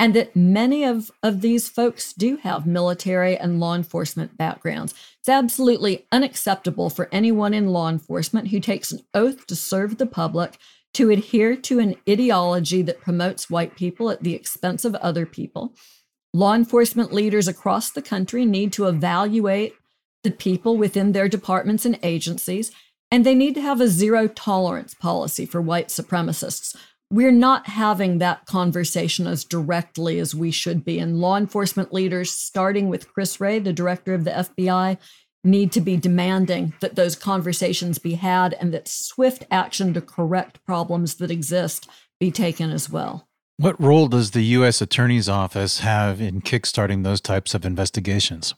and 0.00 0.14
that 0.14 0.34
many 0.34 0.84
of, 0.84 1.10
of 1.22 1.40
these 1.40 1.68
folks 1.68 2.12
do 2.12 2.36
have 2.38 2.66
military 2.66 3.36
and 3.36 3.60
law 3.60 3.74
enforcement 3.74 4.36
backgrounds. 4.36 4.94
It's 5.20 5.28
absolutely 5.28 6.06
unacceptable 6.10 6.90
for 6.90 7.08
anyone 7.12 7.54
in 7.54 7.68
law 7.68 7.88
enforcement 7.88 8.48
who 8.48 8.60
takes 8.60 8.92
an 8.92 9.00
oath 9.14 9.46
to 9.46 9.56
serve 9.56 9.98
the 9.98 10.06
public 10.06 10.58
to 10.94 11.10
adhere 11.10 11.56
to 11.56 11.78
an 11.78 11.96
ideology 12.08 12.82
that 12.82 13.00
promotes 13.00 13.50
white 13.50 13.76
people 13.76 14.10
at 14.10 14.22
the 14.22 14.34
expense 14.34 14.84
of 14.84 14.94
other 14.96 15.26
people. 15.26 15.74
Law 16.32 16.54
enforcement 16.54 17.12
leaders 17.12 17.46
across 17.46 17.90
the 17.90 18.02
country 18.02 18.44
need 18.44 18.72
to 18.72 18.86
evaluate 18.86 19.74
the 20.24 20.30
people 20.30 20.76
within 20.76 21.12
their 21.12 21.28
departments 21.28 21.84
and 21.84 21.98
agencies, 22.02 22.72
and 23.14 23.24
they 23.24 23.36
need 23.36 23.54
to 23.54 23.60
have 23.60 23.80
a 23.80 23.86
zero 23.86 24.26
tolerance 24.26 24.92
policy 24.92 25.46
for 25.46 25.62
white 25.62 25.86
supremacists. 25.86 26.74
We're 27.12 27.30
not 27.30 27.68
having 27.68 28.18
that 28.18 28.44
conversation 28.44 29.28
as 29.28 29.44
directly 29.44 30.18
as 30.18 30.34
we 30.34 30.50
should 30.50 30.84
be. 30.84 30.98
And 30.98 31.20
law 31.20 31.36
enforcement 31.36 31.92
leaders, 31.92 32.32
starting 32.32 32.88
with 32.88 33.06
Chris 33.14 33.40
Wray, 33.40 33.60
the 33.60 33.72
director 33.72 34.14
of 34.14 34.24
the 34.24 34.32
FBI, 34.32 34.98
need 35.44 35.70
to 35.70 35.80
be 35.80 35.96
demanding 35.96 36.74
that 36.80 36.96
those 36.96 37.14
conversations 37.14 38.00
be 38.00 38.14
had 38.14 38.54
and 38.54 38.74
that 38.74 38.88
swift 38.88 39.46
action 39.48 39.94
to 39.94 40.00
correct 40.00 40.58
problems 40.66 41.14
that 41.18 41.30
exist 41.30 41.88
be 42.18 42.32
taken 42.32 42.72
as 42.72 42.90
well. 42.90 43.28
What 43.58 43.80
role 43.80 44.08
does 44.08 44.32
the 44.32 44.42
U.S. 44.42 44.80
Attorney's 44.80 45.28
Office 45.28 45.78
have 45.78 46.20
in 46.20 46.40
kickstarting 46.40 47.04
those 47.04 47.20
types 47.20 47.54
of 47.54 47.64
investigations? 47.64 48.56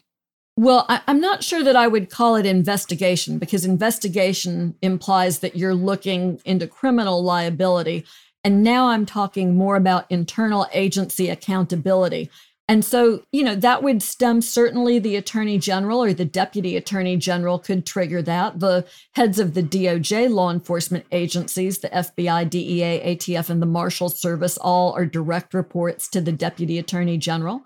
Well, 0.58 0.86
I, 0.88 1.02
am 1.06 1.20
not 1.20 1.44
sure 1.44 1.62
that 1.62 1.76
I 1.76 1.86
would 1.86 2.08
call 2.08 2.36
it 2.36 2.46
investigation 2.46 3.38
because 3.38 3.66
investigation 3.66 4.74
implies 4.80 5.40
that 5.40 5.54
you're 5.54 5.74
looking 5.74 6.40
into 6.46 6.66
criminal 6.66 7.22
liability. 7.22 8.06
And 8.42 8.62
now 8.62 8.88
I'm 8.88 9.04
talking 9.04 9.54
more 9.54 9.76
about 9.76 10.10
internal 10.10 10.66
agency 10.72 11.28
accountability. 11.28 12.30
And 12.68 12.84
so, 12.84 13.22
you 13.32 13.44
know, 13.44 13.54
that 13.54 13.82
would 13.82 14.02
stem 14.02 14.40
certainly 14.40 14.98
the 14.98 15.14
attorney 15.16 15.58
general 15.58 16.02
or 16.02 16.14
the 16.14 16.24
deputy 16.24 16.76
attorney 16.76 17.16
general 17.16 17.58
could 17.58 17.84
trigger 17.84 18.22
that. 18.22 18.58
The 18.58 18.86
heads 19.12 19.38
of 19.38 19.54
the 19.54 19.62
DOJ 19.62 20.30
law 20.30 20.50
enforcement 20.50 21.04
agencies, 21.12 21.78
the 21.78 21.90
FBI, 21.90 22.48
DEA, 22.48 23.14
ATF, 23.14 23.50
and 23.50 23.60
the 23.60 23.66
Marshal 23.66 24.08
Service, 24.08 24.56
all 24.56 24.94
are 24.94 25.06
direct 25.06 25.54
reports 25.54 26.08
to 26.08 26.20
the 26.20 26.32
deputy 26.32 26.78
attorney 26.78 27.18
general. 27.18 27.62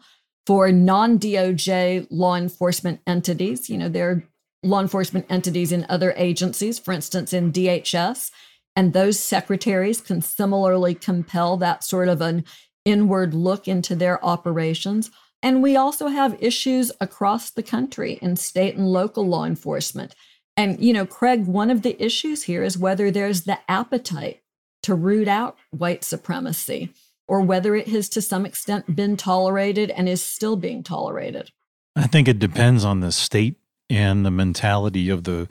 For 0.46 0.72
non 0.72 1.18
DOJ 1.18 2.06
law 2.10 2.36
enforcement 2.36 3.00
entities, 3.06 3.68
you 3.68 3.78
know, 3.78 3.88
there 3.88 4.10
are 4.10 4.24
law 4.62 4.80
enforcement 4.80 5.26
entities 5.28 5.72
in 5.72 5.86
other 5.88 6.12
agencies, 6.16 6.78
for 6.78 6.92
instance, 6.92 7.32
in 7.32 7.52
DHS, 7.52 8.30
and 8.76 8.92
those 8.92 9.18
secretaries 9.18 10.00
can 10.00 10.22
similarly 10.22 10.94
compel 10.94 11.56
that 11.58 11.84
sort 11.84 12.08
of 12.08 12.20
an 12.20 12.44
inward 12.84 13.34
look 13.34 13.68
into 13.68 13.94
their 13.94 14.24
operations. 14.24 15.10
And 15.42 15.62
we 15.62 15.76
also 15.76 16.08
have 16.08 16.36
issues 16.40 16.92
across 17.00 17.50
the 17.50 17.62
country 17.62 18.18
in 18.20 18.36
state 18.36 18.76
and 18.76 18.86
local 18.86 19.26
law 19.26 19.44
enforcement. 19.44 20.14
And, 20.56 20.82
you 20.82 20.92
know, 20.92 21.06
Craig, 21.06 21.46
one 21.46 21.70
of 21.70 21.82
the 21.82 22.02
issues 22.02 22.44
here 22.44 22.62
is 22.62 22.76
whether 22.76 23.10
there's 23.10 23.42
the 23.42 23.58
appetite 23.68 24.42
to 24.82 24.94
root 24.94 25.28
out 25.28 25.56
white 25.70 26.04
supremacy 26.04 26.92
or 27.30 27.40
whether 27.40 27.76
it 27.76 27.88
has 27.88 28.08
to 28.10 28.20
some 28.20 28.44
extent 28.44 28.96
been 28.96 29.16
tolerated 29.16 29.90
and 29.90 30.08
is 30.08 30.20
still 30.20 30.56
being 30.56 30.82
tolerated. 30.82 31.50
I 31.94 32.06
think 32.06 32.28
it 32.28 32.38
depends 32.38 32.84
on 32.84 33.00
the 33.00 33.12
state 33.12 33.56
and 33.88 34.26
the 34.26 34.30
mentality 34.30 35.08
of 35.08 35.24
the 35.24 35.48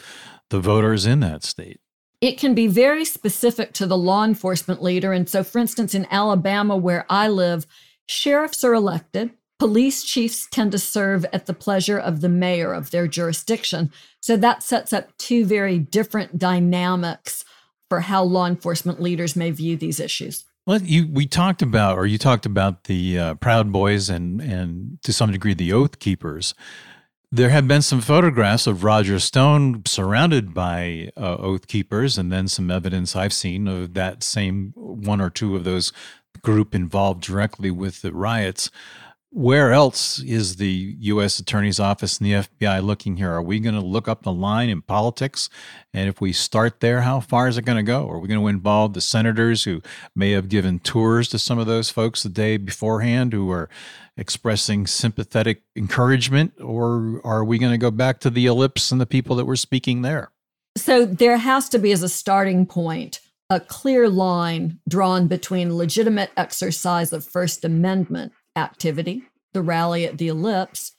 the 0.49 0.59
voters 0.59 1.05
in 1.05 1.19
that 1.21 1.43
state 1.43 1.79
it 2.21 2.37
can 2.37 2.53
be 2.53 2.67
very 2.67 3.05
specific 3.05 3.71
to 3.73 3.87
the 3.87 3.97
law 3.97 4.25
enforcement 4.25 4.83
leader. 4.83 5.13
And 5.13 5.29
so, 5.29 5.43
for 5.43 5.59
instance, 5.59 5.95
in 5.95 6.07
Alabama, 6.11 6.75
where 6.75 7.05
I 7.09 7.29
live, 7.29 7.65
sheriffs 8.07 8.63
are 8.63 8.73
elected. 8.73 9.31
Police 9.57 10.03
chiefs 10.03 10.47
tend 10.51 10.71
to 10.73 10.79
serve 10.79 11.25
at 11.31 11.45
the 11.45 11.53
pleasure 11.53 11.97
of 11.97 12.21
the 12.21 12.29
mayor 12.29 12.73
of 12.73 12.91
their 12.91 13.07
jurisdiction. 13.07 13.91
So 14.21 14.35
that 14.37 14.63
sets 14.63 14.91
up 14.91 15.17
two 15.17 15.45
very 15.45 15.79
different 15.79 16.37
dynamics 16.37 17.45
for 17.89 18.01
how 18.01 18.23
law 18.23 18.47
enforcement 18.47 19.01
leaders 19.01 19.35
may 19.35 19.51
view 19.51 19.77
these 19.77 19.99
issues. 19.99 20.45
Well, 20.69 20.83
you 20.83 21.07
we 21.11 21.25
talked 21.25 21.63
about, 21.63 21.97
or 21.97 22.05
you 22.05 22.19
talked 22.19 22.45
about 22.45 22.83
the 22.83 23.17
uh, 23.17 23.33
Proud 23.33 23.71
Boys 23.71 24.07
and 24.07 24.39
and 24.39 25.01
to 25.01 25.11
some 25.11 25.31
degree 25.31 25.55
the 25.55 25.73
Oath 25.73 25.97
Keepers. 25.97 26.53
There 27.31 27.49
have 27.49 27.67
been 27.67 27.81
some 27.81 28.01
photographs 28.01 28.67
of 28.67 28.83
Roger 28.83 29.17
Stone 29.17 29.81
surrounded 29.87 30.53
by 30.53 31.09
uh, 31.17 31.37
Oath 31.37 31.65
Keepers, 31.65 32.19
and 32.19 32.31
then 32.31 32.47
some 32.47 32.69
evidence 32.69 33.15
I've 33.15 33.33
seen 33.33 33.67
of 33.67 33.95
that 33.95 34.21
same 34.21 34.73
one 34.75 35.19
or 35.19 35.31
two 35.31 35.55
of 35.55 35.63
those 35.63 35.91
group 36.43 36.75
involved 36.75 37.23
directly 37.23 37.71
with 37.71 38.03
the 38.03 38.13
riots. 38.13 38.69
Where 39.31 39.71
else 39.73 40.19
is 40.23 40.55
the 40.55 40.95
U.S. 41.01 41.37
Attorney's 41.37 41.79
Office 41.79 42.17
and 42.17 42.25
the 42.25 42.33
FBI 42.33 42.83
looking 42.83 43.17
here? 43.17 43.31
Are 43.31 43.43
we 43.43 43.59
going 43.59 43.75
to 43.75 43.81
look 43.81 44.07
up 44.07 44.23
the 44.23 44.31
line 44.33 44.69
in 44.69 44.81
politics? 44.81 45.51
And 45.93 46.09
if 46.09 46.19
we 46.19 46.33
start 46.33 46.79
there, 46.79 47.01
how 47.01 47.19
far 47.19 47.47
is 47.47 47.55
it 47.55 47.61
going 47.61 47.77
to 47.77 47.83
go? 47.83 48.09
Are 48.09 48.17
we 48.17 48.27
going 48.27 48.39
to 48.39 48.47
involve 48.47 48.93
the 48.93 49.01
senators 49.01 49.65
who 49.65 49.83
may 50.15 50.31
have 50.31 50.49
given 50.49 50.79
tours 50.79 51.27
to 51.29 51.37
some 51.37 51.59
of 51.59 51.67
those 51.67 51.91
folks 51.91 52.23
the 52.23 52.29
day 52.29 52.57
beforehand 52.57 53.31
who 53.33 53.51
are 53.51 53.69
expressing 54.17 54.87
sympathetic 54.87 55.61
encouragement? 55.75 56.53
Or 56.59 57.21
are 57.23 57.45
we 57.45 57.59
going 57.59 57.71
to 57.71 57.77
go 57.77 57.91
back 57.91 58.19
to 58.21 58.31
the 58.31 58.47
ellipse 58.47 58.91
and 58.91 58.99
the 58.99 59.05
people 59.05 59.35
that 59.35 59.45
were 59.45 59.55
speaking 59.55 60.01
there? 60.01 60.31
So 60.75 61.05
there 61.05 61.37
has 61.37 61.69
to 61.69 61.77
be, 61.77 61.91
as 61.91 62.01
a 62.01 62.09
starting 62.09 62.65
point, 62.65 63.19
a 63.51 63.59
clear 63.59 64.09
line 64.09 64.79
drawn 64.87 65.27
between 65.27 65.75
legitimate 65.75 66.31
exercise 66.35 67.13
of 67.13 67.23
First 67.23 67.63
Amendment 67.63 68.31
activity, 68.59 69.23
the 69.53 69.61
rally 69.61 70.05
at 70.05 70.17
the 70.17 70.27
Ellipse, 70.27 70.93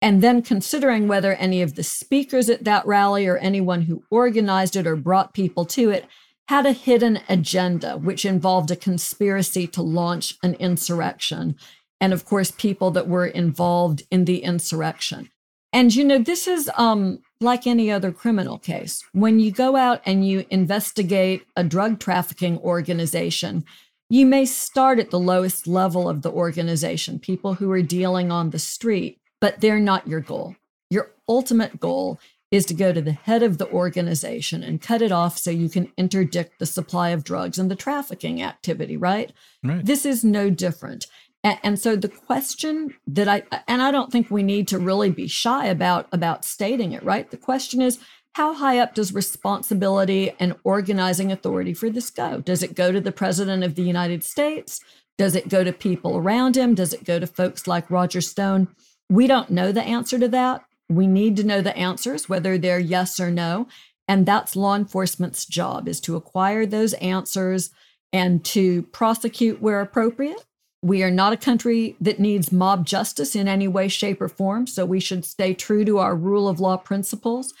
and 0.00 0.22
then 0.22 0.42
considering 0.42 1.08
whether 1.08 1.34
any 1.34 1.60
of 1.60 1.74
the 1.74 1.82
speakers 1.82 2.48
at 2.48 2.64
that 2.64 2.86
rally 2.86 3.26
or 3.26 3.36
anyone 3.38 3.82
who 3.82 4.04
organized 4.10 4.76
it 4.76 4.86
or 4.86 4.96
brought 4.96 5.34
people 5.34 5.64
to 5.64 5.90
it 5.90 6.06
had 6.48 6.64
a 6.64 6.72
hidden 6.72 7.20
agenda, 7.28 7.98
which 7.98 8.24
involved 8.24 8.70
a 8.70 8.76
conspiracy 8.76 9.66
to 9.66 9.82
launch 9.82 10.36
an 10.42 10.54
insurrection. 10.54 11.56
And 12.00 12.12
of 12.12 12.24
course, 12.24 12.50
people 12.50 12.90
that 12.92 13.08
were 13.08 13.26
involved 13.26 14.02
in 14.10 14.24
the 14.24 14.42
insurrection. 14.42 15.30
And 15.72 15.94
you 15.94 16.04
know, 16.04 16.18
this 16.18 16.48
is 16.48 16.70
um, 16.76 17.18
like 17.40 17.66
any 17.66 17.90
other 17.90 18.12
criminal 18.12 18.58
case. 18.58 19.04
When 19.12 19.38
you 19.40 19.50
go 19.50 19.76
out 19.76 20.00
and 20.06 20.26
you 20.26 20.46
investigate 20.48 21.44
a 21.56 21.64
drug 21.64 21.98
trafficking 21.98 22.58
organization, 22.58 23.64
you 24.08 24.26
may 24.26 24.44
start 24.44 24.98
at 24.98 25.10
the 25.10 25.18
lowest 25.18 25.66
level 25.66 26.08
of 26.08 26.22
the 26.22 26.30
organization, 26.30 27.18
people 27.18 27.54
who 27.54 27.70
are 27.70 27.82
dealing 27.82 28.32
on 28.32 28.50
the 28.50 28.58
street, 28.58 29.20
but 29.40 29.60
they're 29.60 29.80
not 29.80 30.08
your 30.08 30.20
goal. 30.20 30.56
Your 30.90 31.10
ultimate 31.28 31.78
goal 31.78 32.18
is 32.50 32.64
to 32.66 32.74
go 32.74 32.92
to 32.92 33.02
the 33.02 33.12
head 33.12 33.42
of 33.42 33.58
the 33.58 33.68
organization 33.70 34.62
and 34.62 34.80
cut 34.80 35.02
it 35.02 35.12
off 35.12 35.36
so 35.36 35.50
you 35.50 35.68
can 35.68 35.92
interdict 35.98 36.58
the 36.58 36.66
supply 36.66 37.10
of 37.10 37.24
drugs 37.24 37.58
and 37.58 37.70
the 37.70 37.76
trafficking 37.76 38.42
activity, 38.42 38.96
right? 38.96 39.32
right. 39.62 39.84
This 39.84 40.06
is 40.06 40.24
no 40.24 40.48
different. 40.48 41.06
And, 41.44 41.58
and 41.62 41.78
so 41.78 41.94
the 41.94 42.08
question 42.08 42.94
that 43.06 43.28
I 43.28 43.42
and 43.68 43.82
I 43.82 43.90
don't 43.90 44.10
think 44.10 44.30
we 44.30 44.42
need 44.42 44.66
to 44.68 44.78
really 44.78 45.10
be 45.10 45.28
shy 45.28 45.66
about 45.66 46.08
about 46.10 46.44
stating 46.44 46.92
it, 46.92 47.04
right? 47.04 47.30
The 47.30 47.36
question 47.36 47.82
is 47.82 47.98
how 48.38 48.54
high 48.54 48.78
up 48.78 48.94
does 48.94 49.12
responsibility 49.12 50.32
and 50.38 50.54
organizing 50.62 51.32
authority 51.32 51.74
for 51.74 51.90
this 51.90 52.08
go? 52.08 52.40
Does 52.40 52.62
it 52.62 52.76
go 52.76 52.92
to 52.92 53.00
the 53.00 53.10
President 53.10 53.64
of 53.64 53.74
the 53.74 53.82
United 53.82 54.22
States? 54.22 54.78
Does 55.18 55.34
it 55.34 55.48
go 55.48 55.64
to 55.64 55.72
people 55.72 56.16
around 56.16 56.56
him? 56.56 56.76
Does 56.76 56.92
it 56.92 57.02
go 57.02 57.18
to 57.18 57.26
folks 57.26 57.66
like 57.66 57.90
Roger 57.90 58.20
Stone? 58.20 58.68
We 59.10 59.26
don't 59.26 59.50
know 59.50 59.72
the 59.72 59.82
answer 59.82 60.20
to 60.20 60.28
that. 60.28 60.64
We 60.88 61.08
need 61.08 61.36
to 61.38 61.42
know 61.42 61.60
the 61.60 61.76
answers, 61.76 62.28
whether 62.28 62.56
they're 62.56 62.78
yes 62.78 63.18
or 63.18 63.32
no. 63.32 63.66
And 64.06 64.24
that's 64.24 64.54
law 64.54 64.76
enforcement's 64.76 65.44
job 65.44 65.88
is 65.88 66.00
to 66.02 66.14
acquire 66.14 66.64
those 66.64 66.92
answers 66.94 67.70
and 68.12 68.44
to 68.44 68.82
prosecute 68.92 69.60
where 69.60 69.80
appropriate. 69.80 70.44
We 70.80 71.02
are 71.02 71.10
not 71.10 71.32
a 71.32 71.36
country 71.36 71.96
that 72.00 72.20
needs 72.20 72.52
mob 72.52 72.86
justice 72.86 73.34
in 73.34 73.48
any 73.48 73.66
way, 73.66 73.88
shape, 73.88 74.22
or 74.22 74.28
form. 74.28 74.68
So 74.68 74.86
we 74.86 75.00
should 75.00 75.24
stay 75.24 75.54
true 75.54 75.84
to 75.84 75.98
our 75.98 76.14
rule 76.14 76.46
of 76.46 76.60
law 76.60 76.76
principles 76.76 77.52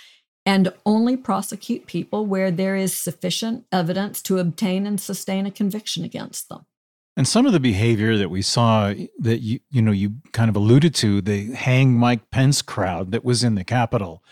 and 0.48 0.72
only 0.86 1.14
prosecute 1.14 1.84
people 1.84 2.24
where 2.24 2.50
there 2.50 2.74
is 2.74 2.96
sufficient 2.96 3.66
evidence 3.70 4.22
to 4.22 4.38
obtain 4.38 4.86
and 4.86 4.98
sustain 4.98 5.44
a 5.44 5.50
conviction 5.50 6.04
against 6.04 6.48
them. 6.48 6.64
And 7.18 7.28
some 7.28 7.44
of 7.44 7.52
the 7.52 7.60
behavior 7.60 8.16
that 8.16 8.30
we 8.30 8.40
saw 8.40 8.94
that 9.18 9.40
you 9.40 9.60
you 9.70 9.82
know 9.82 9.92
you 9.92 10.14
kind 10.32 10.48
of 10.48 10.56
alluded 10.56 10.94
to 10.96 11.20
the 11.20 11.52
hang 11.52 11.92
Mike 11.92 12.30
Pence 12.30 12.62
crowd 12.62 13.12
that 13.12 13.26
was 13.26 13.44
in 13.44 13.56
the 13.56 13.64
Capitol. 13.64 14.24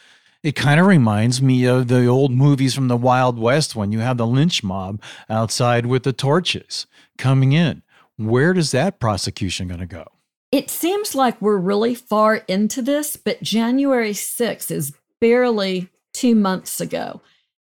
It 0.43 0.57
kind 0.57 0.81
of 0.81 0.87
reminds 0.87 1.43
me 1.43 1.67
of 1.67 1.89
the 1.89 2.07
old 2.07 2.33
movies 2.33 2.75
from 2.75 2.89
the 2.89 2.97
Wild 2.97 3.39
West 3.39 3.77
when 3.77 3.93
you 3.93 3.99
have 3.99 4.17
the 4.17 4.27
lynch 4.27 4.65
mob 4.65 5.03
outside 5.29 5.85
with 5.85 6.05
the 6.05 6.15
torches 6.15 6.87
coming 7.19 7.53
in. 7.53 7.83
Where 8.17 8.55
does 8.55 8.71
that 8.71 9.01
prosecution 9.01 9.69
going 9.69 9.81
to 9.81 9.87
go? 9.87 10.07
It 10.51 10.71
seems 10.71 11.15
like 11.15 11.43
we're 11.43 11.59
really 11.59 11.95
far 11.95 12.37
into 12.49 12.81
this, 12.81 13.17
but 13.17 13.43
January 13.43 14.13
6th 14.13 14.71
is 14.71 14.95
barely 15.21 15.91
two 16.17 16.35
months 16.35 16.81
ago. 16.81 17.21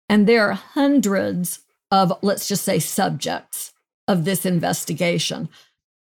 And 0.09 0.27
there 0.27 0.49
are 0.49 0.53
hundreds 0.53 1.61
of, 1.89 2.11
let's 2.21 2.47
just 2.47 2.65
say, 2.65 2.79
subjects 2.79 3.71
of 4.07 4.25
this 4.25 4.45
investigation. 4.45 5.47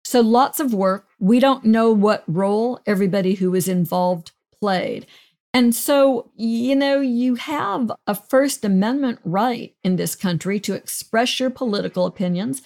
So 0.04 0.20
lots 0.20 0.58
of 0.58 0.74
work. 0.74 1.06
We 1.20 1.38
don't 1.38 1.64
know 1.64 1.92
what 1.92 2.24
role 2.26 2.80
everybody 2.86 3.34
who 3.34 3.52
was 3.52 3.68
involved 3.68 4.32
played. 4.60 5.06
And 5.54 5.74
so, 5.74 6.30
you 6.36 6.74
know, 6.74 7.00
you 7.00 7.36
have 7.36 7.92
a 8.06 8.14
First 8.14 8.64
Amendment 8.64 9.20
right 9.24 9.74
in 9.84 9.96
this 9.96 10.16
country 10.16 10.58
to 10.60 10.74
express 10.74 11.38
your 11.38 11.50
political 11.50 12.06
opinions, 12.06 12.62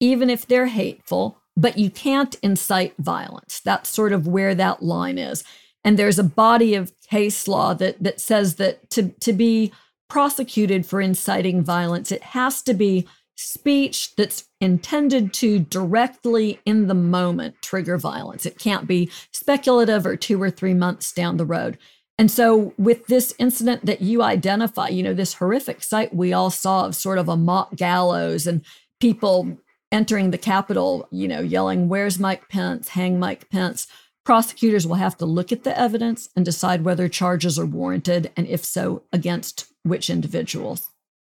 even 0.00 0.28
if 0.28 0.46
they're 0.46 0.66
hateful, 0.66 1.38
but 1.56 1.78
you 1.78 1.90
can't 1.90 2.34
incite 2.42 2.94
violence. 2.98 3.60
That's 3.64 3.88
sort 3.88 4.12
of 4.12 4.26
where 4.26 4.54
that 4.54 4.82
line 4.82 5.18
is. 5.18 5.44
And 5.84 5.98
there's 5.98 6.18
a 6.18 6.24
body 6.24 6.74
of 6.74 6.92
case 7.08 7.48
law 7.48 7.74
that, 7.74 8.02
that 8.02 8.20
says 8.20 8.56
that 8.56 8.88
to, 8.90 9.08
to 9.20 9.32
be 9.32 9.72
prosecuted 10.08 10.86
for 10.86 11.00
inciting 11.00 11.62
violence, 11.62 12.12
it 12.12 12.22
has 12.22 12.62
to 12.62 12.74
be 12.74 13.06
speech 13.36 14.14
that's 14.16 14.44
intended 14.60 15.32
to 15.32 15.58
directly 15.58 16.60
in 16.64 16.86
the 16.86 16.94
moment 16.94 17.56
trigger 17.62 17.98
violence. 17.98 18.46
It 18.46 18.58
can't 18.58 18.86
be 18.86 19.10
speculative 19.32 20.06
or 20.06 20.16
two 20.16 20.40
or 20.40 20.50
three 20.50 20.74
months 20.74 21.12
down 21.12 21.36
the 21.36 21.44
road. 21.44 21.78
And 22.18 22.30
so, 22.30 22.74
with 22.76 23.06
this 23.06 23.34
incident 23.38 23.86
that 23.86 24.02
you 24.02 24.22
identify, 24.22 24.88
you 24.88 25.02
know, 25.02 25.14
this 25.14 25.34
horrific 25.34 25.82
sight 25.82 26.14
we 26.14 26.32
all 26.32 26.50
saw 26.50 26.84
of 26.84 26.94
sort 26.94 27.18
of 27.18 27.28
a 27.28 27.36
mock 27.36 27.74
gallows 27.74 28.46
and 28.46 28.64
people 29.00 29.58
entering 29.90 30.30
the 30.30 30.38
Capitol, 30.38 31.08
you 31.10 31.26
know, 31.26 31.40
yelling, 31.40 31.88
Where's 31.88 32.18
Mike 32.18 32.48
Pence? 32.48 32.88
Hang 32.88 33.18
Mike 33.18 33.48
Pence. 33.50 33.86
Prosecutors 34.24 34.86
will 34.86 34.96
have 34.96 35.16
to 35.18 35.26
look 35.26 35.50
at 35.50 35.64
the 35.64 35.76
evidence 35.78 36.28
and 36.36 36.44
decide 36.44 36.84
whether 36.84 37.08
charges 37.08 37.58
are 37.58 37.66
warranted, 37.66 38.30
and 38.36 38.46
if 38.46 38.64
so, 38.64 39.02
against 39.12 39.66
which 39.82 40.08
individuals. 40.08 40.88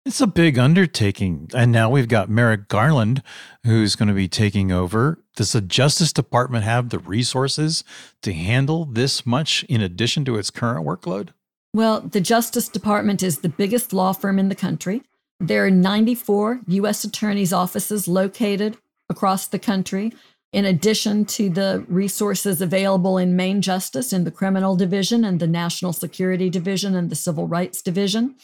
It's 0.06 0.20
a 0.20 0.26
big 0.26 0.58
undertaking. 0.58 1.50
And 1.54 1.70
now 1.70 1.90
we've 1.90 2.08
got 2.08 2.30
Merrick 2.30 2.68
Garland 2.68 3.22
who's 3.64 3.96
going 3.96 4.08
to 4.08 4.14
be 4.14 4.28
taking 4.28 4.72
over. 4.72 5.22
Does 5.36 5.52
the 5.52 5.60
Justice 5.60 6.12
Department 6.12 6.64
have 6.64 6.88
the 6.88 6.98
resources 6.98 7.84
to 8.22 8.32
handle 8.32 8.86
this 8.86 9.26
much 9.26 9.62
in 9.64 9.82
addition 9.82 10.24
to 10.24 10.36
its 10.36 10.50
current 10.50 10.86
workload? 10.86 11.28
Well, 11.74 12.00
the 12.00 12.20
Justice 12.20 12.68
Department 12.68 13.22
is 13.22 13.38
the 13.38 13.48
biggest 13.50 13.92
law 13.92 14.12
firm 14.12 14.38
in 14.38 14.48
the 14.48 14.54
country. 14.54 15.02
There 15.38 15.64
are 15.64 15.70
94 15.70 16.60
U.S. 16.66 17.04
attorneys' 17.04 17.52
offices 17.52 18.08
located 18.08 18.78
across 19.08 19.46
the 19.48 19.58
country, 19.58 20.12
in 20.52 20.64
addition 20.64 21.24
to 21.24 21.48
the 21.48 21.84
resources 21.88 22.60
available 22.60 23.16
in 23.16 23.36
Main 23.36 23.62
Justice 23.62 24.12
in 24.12 24.24
the 24.24 24.30
Criminal 24.30 24.76
Division 24.76 25.24
and 25.24 25.38
the 25.38 25.46
National 25.46 25.92
Security 25.92 26.50
Division 26.50 26.94
and 26.94 27.08
the 27.08 27.16
Civil 27.16 27.46
Rights 27.46 27.82
Division. 27.82 28.34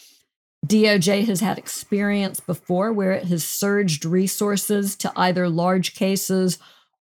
DOJ 0.65 1.25
has 1.25 1.41
had 1.41 1.57
experience 1.57 2.39
before 2.39 2.91
where 2.91 3.11
it 3.11 3.25
has 3.25 3.43
surged 3.43 4.05
resources 4.05 4.95
to 4.95 5.11
either 5.15 5.49
large 5.49 5.93
cases 5.93 6.57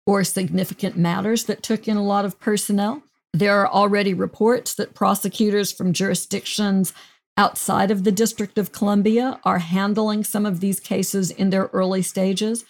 or 0.06 0.22
significant 0.24 0.96
matters 0.96 1.44
that 1.44 1.62
took 1.62 1.88
in 1.88 1.96
a 1.96 2.04
lot 2.04 2.24
of 2.24 2.38
personnel. 2.38 3.02
There 3.32 3.58
are 3.58 3.68
already 3.68 4.14
reports 4.14 4.74
that 4.74 4.94
prosecutors 4.94 5.72
from 5.72 5.92
jurisdictions 5.92 6.92
outside 7.36 7.90
of 7.90 8.04
the 8.04 8.12
District 8.12 8.56
of 8.56 8.72
Columbia 8.72 9.40
are 9.44 9.58
handling 9.58 10.24
some 10.24 10.46
of 10.46 10.60
these 10.60 10.80
cases 10.80 11.30
in 11.30 11.50
their 11.50 11.68
early 11.72 12.02
stages. 12.02 12.64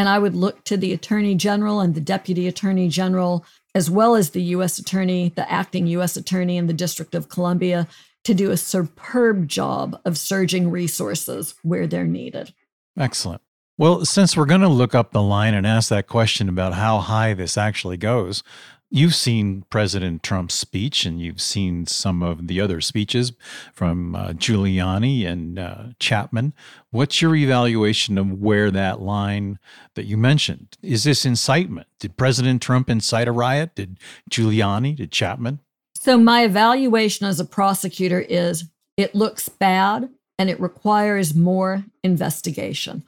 And 0.00 0.08
I 0.08 0.18
would 0.18 0.34
look 0.34 0.64
to 0.64 0.78
the 0.78 0.94
Attorney 0.94 1.34
General 1.34 1.80
and 1.80 1.94
the 1.94 2.00
Deputy 2.00 2.48
Attorney 2.48 2.88
General, 2.88 3.44
as 3.74 3.90
well 3.90 4.14
as 4.14 4.30
the 4.30 4.40
U.S. 4.44 4.78
Attorney, 4.78 5.30
the 5.36 5.52
acting 5.52 5.86
U.S. 5.88 6.16
Attorney 6.16 6.56
in 6.56 6.68
the 6.68 6.72
District 6.72 7.14
of 7.14 7.28
Columbia, 7.28 7.86
to 8.24 8.32
do 8.32 8.50
a 8.50 8.56
superb 8.56 9.46
job 9.46 10.00
of 10.06 10.16
surging 10.16 10.70
resources 10.70 11.54
where 11.62 11.86
they're 11.86 12.06
needed. 12.06 12.54
Excellent. 12.98 13.42
Well, 13.76 14.06
since 14.06 14.38
we're 14.38 14.46
going 14.46 14.62
to 14.62 14.68
look 14.68 14.94
up 14.94 15.12
the 15.12 15.20
line 15.20 15.52
and 15.52 15.66
ask 15.66 15.90
that 15.90 16.06
question 16.06 16.48
about 16.48 16.72
how 16.72 17.00
high 17.00 17.34
this 17.34 17.58
actually 17.58 17.98
goes, 17.98 18.42
you've 18.90 19.14
seen 19.14 19.64
President 19.70 20.22
Trump's 20.22 20.54
speech 20.54 21.06
and 21.06 21.20
you've 21.20 21.40
seen 21.40 21.86
some 21.86 22.22
of 22.22 22.48
the 22.48 22.60
other 22.60 22.80
speeches 22.80 23.32
from 23.72 24.14
uh, 24.14 24.28
Giuliani 24.30 25.26
and 25.26 25.58
uh, 25.58 25.84
Chapman. 25.98 26.52
What's 26.90 27.22
your 27.22 27.34
evaluation 27.34 28.18
of 28.18 28.32
where 28.32 28.70
that 28.70 29.00
line 29.00 29.58
that 29.94 30.04
you 30.04 30.16
mentioned? 30.16 30.76
Is 30.82 31.04
this 31.04 31.24
incitement? 31.24 31.86
Did 32.00 32.16
President 32.16 32.60
Trump 32.60 32.90
incite 32.90 33.28
a 33.28 33.32
riot? 33.32 33.74
Did 33.76 33.98
Giuliani? 34.30 34.96
Did 34.96 35.12
Chapman? 35.12 35.60
So, 35.94 36.18
my 36.18 36.44
evaluation 36.44 37.26
as 37.26 37.38
a 37.40 37.44
prosecutor 37.44 38.20
is 38.20 38.64
it 38.96 39.14
looks 39.14 39.48
bad 39.48 40.08
and 40.38 40.48
it 40.48 40.58
requires 40.58 41.34
more 41.34 41.84
investigation. 42.02 43.04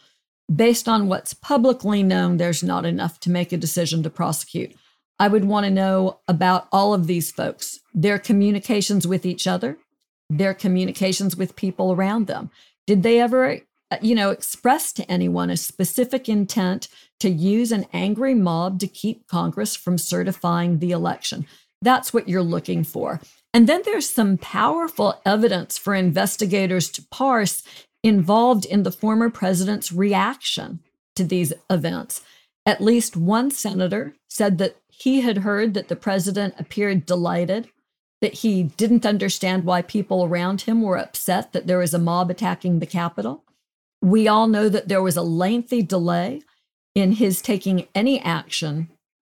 Based 0.54 0.86
on 0.86 1.08
what's 1.08 1.32
publicly 1.32 2.02
known, 2.02 2.36
there's 2.36 2.62
not 2.62 2.84
enough 2.84 3.18
to 3.20 3.30
make 3.30 3.52
a 3.52 3.56
decision 3.56 4.02
to 4.02 4.10
prosecute. 4.10 4.74
I 5.22 5.28
would 5.28 5.44
want 5.44 5.62
to 5.66 5.70
know 5.70 6.18
about 6.26 6.66
all 6.72 6.94
of 6.94 7.06
these 7.06 7.30
folks, 7.30 7.78
their 7.94 8.18
communications 8.18 9.06
with 9.06 9.24
each 9.24 9.46
other, 9.46 9.78
their 10.28 10.52
communications 10.52 11.36
with 11.36 11.54
people 11.54 11.92
around 11.92 12.26
them. 12.26 12.50
Did 12.88 13.04
they 13.04 13.20
ever, 13.20 13.60
uh, 13.92 13.98
you 14.02 14.16
know, 14.16 14.30
express 14.30 14.92
to 14.94 15.08
anyone 15.08 15.48
a 15.48 15.56
specific 15.56 16.28
intent 16.28 16.88
to 17.20 17.30
use 17.30 17.70
an 17.70 17.86
angry 17.92 18.34
mob 18.34 18.80
to 18.80 18.88
keep 18.88 19.28
Congress 19.28 19.76
from 19.76 19.96
certifying 19.96 20.80
the 20.80 20.90
election? 20.90 21.46
That's 21.80 22.12
what 22.12 22.28
you're 22.28 22.42
looking 22.42 22.82
for. 22.82 23.20
And 23.54 23.68
then 23.68 23.82
there's 23.84 24.10
some 24.10 24.38
powerful 24.38 25.20
evidence 25.24 25.78
for 25.78 25.94
investigators 25.94 26.90
to 26.90 27.06
parse 27.12 27.62
involved 28.02 28.64
in 28.64 28.82
the 28.82 28.90
former 28.90 29.30
president's 29.30 29.92
reaction 29.92 30.80
to 31.14 31.22
these 31.22 31.52
events. 31.70 32.22
At 32.66 32.80
least 32.80 33.16
one 33.16 33.52
senator 33.52 34.14
said 34.28 34.58
that 34.58 34.81
he 34.94 35.22
had 35.22 35.38
heard 35.38 35.74
that 35.74 35.88
the 35.88 35.96
president 35.96 36.54
appeared 36.58 37.06
delighted, 37.06 37.68
that 38.20 38.34
he 38.34 38.62
didn't 38.62 39.04
understand 39.04 39.64
why 39.64 39.82
people 39.82 40.24
around 40.24 40.62
him 40.62 40.82
were 40.82 40.98
upset 40.98 41.52
that 41.52 41.66
there 41.66 41.78
was 41.78 41.92
a 41.92 41.98
mob 41.98 42.30
attacking 42.30 42.78
the 42.78 42.86
Capitol. 42.86 43.42
We 44.00 44.28
all 44.28 44.46
know 44.46 44.68
that 44.68 44.88
there 44.88 45.02
was 45.02 45.16
a 45.16 45.22
lengthy 45.22 45.82
delay 45.82 46.42
in 46.94 47.12
his 47.12 47.42
taking 47.42 47.88
any 47.94 48.20
action 48.20 48.90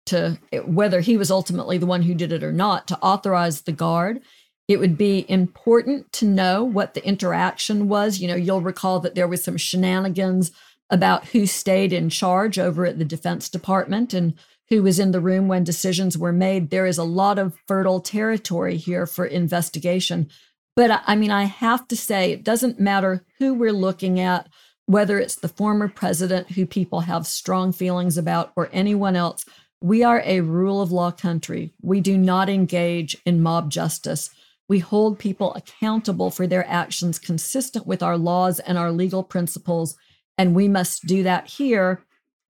to 0.08 0.40
whether 0.66 1.02
he 1.02 1.18
was 1.18 1.30
ultimately 1.30 1.78
the 1.78 1.86
one 1.86 2.02
who 2.02 2.16
did 2.16 2.32
it 2.32 2.44
or 2.44 2.52
not 2.52 2.88
to 2.88 3.00
authorize 3.00 3.62
the 3.62 3.72
guard 3.72 4.22
it 4.68 4.80
would 4.80 4.98
be 4.98 5.26
important 5.28 6.12
to 6.14 6.26
know 6.26 6.64
what 6.64 6.94
the 6.94 7.06
interaction 7.06 7.88
was 7.88 8.20
you 8.20 8.28
know 8.28 8.36
you'll 8.36 8.62
recall 8.62 9.00
that 9.00 9.14
there 9.14 9.28
was 9.28 9.44
some 9.44 9.58
shenanigans 9.58 10.52
about 10.90 11.26
who 11.28 11.46
stayed 11.46 11.94
in 11.94 12.10
charge 12.10 12.58
over 12.58 12.86
at 12.86 12.98
the 12.98 13.06
defense 13.06 13.50
department 13.50 14.14
and 14.14 14.34
who 14.70 14.84
was 14.84 15.00
in 15.00 15.12
the 15.12 15.22
room 15.22 15.48
when 15.48 15.64
decisions 15.64 16.18
were 16.18 16.34
made 16.34 16.70
there 16.70 16.86
is 16.86 16.98
a 16.98 17.04
lot 17.04 17.40
of 17.40 17.58
fertile 17.68 18.00
territory 18.00 18.78
here 18.78 19.06
for 19.06 19.26
investigation 19.26 20.30
but 20.76 21.02
i 21.06 21.16
mean 21.16 21.32
i 21.32 21.44
have 21.44 21.88
to 21.88 21.96
say 21.96 22.32
it 22.32 22.44
doesn't 22.44 22.80
matter 22.80 23.24
who 23.40 23.54
we're 23.54 23.74
looking 23.74 24.20
at 24.20 24.48
whether 24.86 25.20
it's 25.20 25.36
the 25.36 25.48
former 25.48 25.88
president 25.88 26.52
who 26.52 26.66
people 26.66 27.02
have 27.02 27.28
strong 27.28 27.72
feelings 27.72 28.18
about 28.18 28.52
or 28.56 28.70
anyone 28.72 29.16
else 29.16 29.46
we 29.82 30.04
are 30.04 30.22
a 30.26 30.42
rule 30.42 30.82
of 30.82 30.92
law 30.92 31.12
country. 31.12 31.74
We 31.82 32.02
do 32.02 32.18
not 32.18 32.50
engage 32.50 33.16
in 33.26 33.42
mob 33.42 33.72
justice. 33.72 34.30
We 34.68 34.80
hold 34.80 35.20
people 35.20 35.54
accountable 35.54 36.32
for 36.32 36.48
their 36.48 36.68
actions 36.68 37.18
consistent 37.18 37.88
with 37.88 38.04
our 38.04 38.18
laws 38.18 38.60
and 38.60 38.78
our 38.78 38.92
legal 38.92 39.24
principles. 39.24 39.96
And 40.38 40.54
we 40.54 40.68
must 40.68 41.06
do 41.06 41.24
that 41.24 41.48
here. 41.48 42.04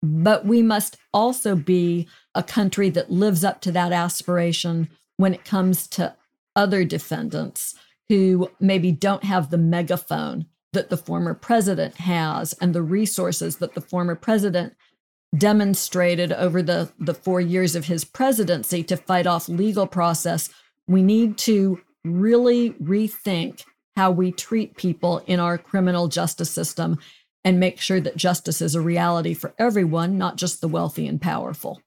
But 0.03 0.45
we 0.45 0.63
must 0.63 0.97
also 1.13 1.57
be 1.57 2.09
a 2.35 2.43
country 2.43 2.91
that 2.91 3.11
lives 3.11 3.45
up 3.45 3.61
to 3.63 3.73
that 3.73 3.93
aspiration 3.93 4.89
when 5.17 5.35
it 5.35 5.45
comes 5.45 5.87
to 5.89 6.15
other 6.55 6.85
defendants 6.85 7.75
who 8.09 8.51
maybe 8.61 8.93
don't 8.93 9.25
have 9.25 9.51
the 9.51 9.59
megaphone 9.59 10.47
that 10.73 10.91
the 10.91 10.97
former 10.97 11.35
president 11.35 11.97
has 11.97 12.53
and 12.55 12.75
the 12.75 12.83
resources 12.83 13.57
that 13.57 13.75
the 13.75 13.81
former 13.81 14.15
president 14.15 14.75
demonstrated 15.37 16.33
over 16.33 16.63
the, 16.63 16.91
the 16.99 17.15
four 17.15 17.41
years 17.41 17.75
of 17.75 17.87
his 17.87 18.05
presidency 18.05 18.83
to 18.83 18.97
fight 18.97 19.27
off 19.27 19.49
legal 19.49 19.87
process, 19.87 20.49
we 20.87 21.03
need 21.03 21.37
to 21.37 21.81
really 22.05 22.71
rethink 22.75 23.65
how 23.97 24.11
we 24.11 24.31
treat 24.31 24.77
people 24.77 25.23
in 25.27 25.41
our 25.41 25.59
criminal 25.59 26.09
justice 26.09 26.51
system 26.51 26.99
and 27.44 27.61
make 27.61 27.81
sure 27.81 28.01
that 28.01 28.16
justice 28.16 28.61
is 28.61 28.74
a 28.74 28.81
reality 28.81 29.35
for 29.35 29.55
everyone, 29.59 30.18
not 30.18 30.37
just 30.37 30.61
the 30.61 30.68
wealthy 30.68 31.07
and 31.07 31.20
powerful. 31.20 31.81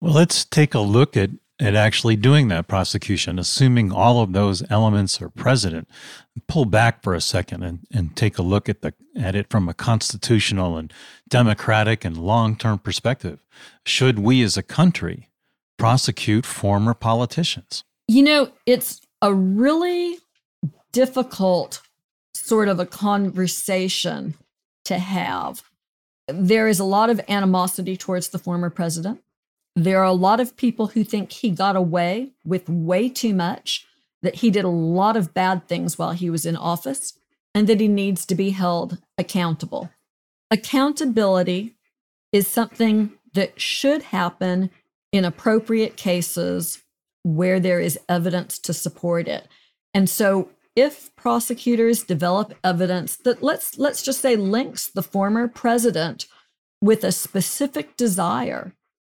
Well, 0.00 0.14
let's 0.14 0.44
take 0.44 0.74
a 0.74 0.80
look 0.80 1.16
at 1.16 1.30
at 1.58 1.74
actually 1.74 2.16
doing 2.16 2.48
that 2.48 2.68
prosecution, 2.68 3.38
assuming 3.38 3.90
all 3.90 4.20
of 4.20 4.32
those 4.32 4.62
elements 4.70 5.22
are 5.22 5.30
present. 5.30 5.88
Pull 6.48 6.66
back 6.66 7.02
for 7.02 7.14
a 7.14 7.20
second 7.20 7.62
and, 7.62 7.78
and 7.90 8.14
take 8.14 8.36
a 8.36 8.42
look 8.42 8.68
at 8.68 8.82
the 8.82 8.92
at 9.18 9.34
it 9.34 9.48
from 9.48 9.68
a 9.68 9.74
constitutional 9.74 10.76
and 10.76 10.92
democratic 11.28 12.04
and 12.04 12.18
long-term 12.18 12.78
perspective. 12.80 13.42
Should 13.86 14.18
we 14.18 14.42
as 14.42 14.58
a 14.58 14.62
country 14.62 15.30
prosecute 15.78 16.44
former 16.44 16.92
politicians? 16.92 17.84
You 18.06 18.22
know, 18.22 18.52
it's 18.66 19.00
a 19.22 19.32
really 19.32 20.18
difficult 20.92 21.80
sort 22.34 22.68
of 22.68 22.78
a 22.78 22.86
conversation 22.86 24.34
to 24.86 24.98
have. 24.98 25.62
There 26.28 26.66
is 26.66 26.80
a 26.80 26.84
lot 26.84 27.10
of 27.10 27.20
animosity 27.28 27.96
towards 27.96 28.28
the 28.28 28.38
former 28.38 28.70
president. 28.70 29.22
There 29.76 30.00
are 30.00 30.04
a 30.04 30.12
lot 30.12 30.40
of 30.40 30.56
people 30.56 30.88
who 30.88 31.04
think 31.04 31.30
he 31.30 31.50
got 31.50 31.76
away 31.76 32.32
with 32.44 32.68
way 32.68 33.08
too 33.08 33.34
much, 33.34 33.86
that 34.22 34.36
he 34.36 34.50
did 34.50 34.64
a 34.64 34.68
lot 34.68 35.16
of 35.16 35.34
bad 35.34 35.68
things 35.68 35.98
while 35.98 36.12
he 36.12 36.30
was 36.30 36.46
in 36.46 36.56
office, 36.56 37.12
and 37.54 37.66
that 37.68 37.80
he 37.80 37.88
needs 37.88 38.26
to 38.26 38.34
be 38.34 38.50
held 38.50 38.98
accountable. 39.18 39.90
Accountability 40.50 41.76
is 42.32 42.48
something 42.48 43.12
that 43.34 43.60
should 43.60 44.02
happen 44.02 44.70
in 45.12 45.24
appropriate 45.24 45.96
cases 45.96 46.82
where 47.22 47.60
there 47.60 47.80
is 47.80 47.98
evidence 48.08 48.58
to 48.58 48.72
support 48.72 49.28
it. 49.28 49.46
And 49.92 50.08
so 50.08 50.50
if 50.76 51.14
prosecutors 51.16 52.04
develop 52.04 52.54
evidence 52.62 53.16
that 53.16 53.42
let's 53.42 53.78
let's 53.78 54.02
just 54.02 54.20
say 54.20 54.36
links 54.36 54.86
the 54.88 55.02
former 55.02 55.48
president 55.48 56.26
with 56.80 57.02
a 57.02 57.10
specific 57.10 57.96
desire 57.96 58.72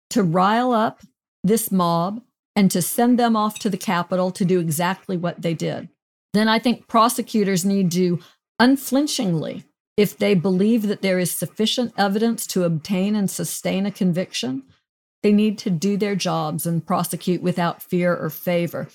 to 0.09 0.23
rile 0.23 0.73
up 0.73 1.01
this 1.43 1.71
mob 1.71 2.21
and 2.55 2.69
to 2.71 2.81
send 2.81 3.17
them 3.17 3.35
off 3.35 3.59
to 3.59 3.69
the 3.69 3.77
Capitol 3.77 4.31
to 4.31 4.43
do 4.43 4.59
exactly 4.59 5.15
what 5.15 5.41
they 5.41 5.53
did, 5.53 5.87
then 6.33 6.47
I 6.47 6.59
think 6.59 6.87
prosecutors 6.87 7.63
need 7.63 7.91
to 7.93 8.19
unflinchingly, 8.59 9.63
if 9.97 10.17
they 10.17 10.33
believe 10.33 10.87
that 10.87 11.01
there 11.01 11.19
is 11.19 11.31
sufficient 11.31 11.93
evidence 11.97 12.45
to 12.47 12.63
obtain 12.63 13.15
and 13.15 13.29
sustain 13.29 13.85
a 13.85 13.91
conviction, 13.91 14.63
they 15.23 15.31
need 15.31 15.57
to 15.59 15.69
do 15.69 15.97
their 15.97 16.15
jobs 16.15 16.65
and 16.65 16.85
prosecute 16.85 17.41
without 17.41 17.81
fear 17.81 18.15
or 18.15 18.29
favor. 18.29 18.89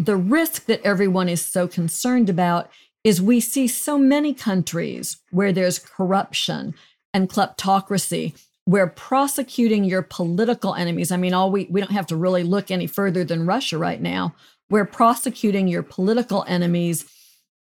The 0.00 0.16
risk 0.16 0.64
that 0.64 0.80
everyone 0.82 1.28
is 1.28 1.44
so 1.44 1.68
concerned 1.68 2.30
about 2.30 2.70
is 3.04 3.20
we 3.20 3.38
see 3.38 3.68
so 3.68 3.98
many 3.98 4.32
countries 4.32 5.18
where 5.30 5.52
there's 5.52 5.78
corruption 5.78 6.74
and 7.12 7.28
kleptocracy 7.28 8.34
where 8.64 8.86
prosecuting 8.86 9.84
your 9.84 10.00
political 10.00 10.74
enemies, 10.74 11.12
I 11.12 11.18
mean, 11.18 11.34
all 11.34 11.50
we, 11.50 11.66
we 11.68 11.82
don't 11.82 11.92
have 11.92 12.06
to 12.06 12.16
really 12.16 12.44
look 12.44 12.70
any 12.70 12.86
further 12.86 13.24
than 13.24 13.44
Russia 13.44 13.76
right 13.76 14.00
now, 14.00 14.34
where 14.68 14.86
prosecuting 14.86 15.68
your 15.68 15.82
political 15.82 16.46
enemies 16.48 17.04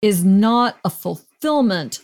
is 0.01 0.23
not 0.23 0.77
a 0.85 0.89
fulfillment 0.89 1.99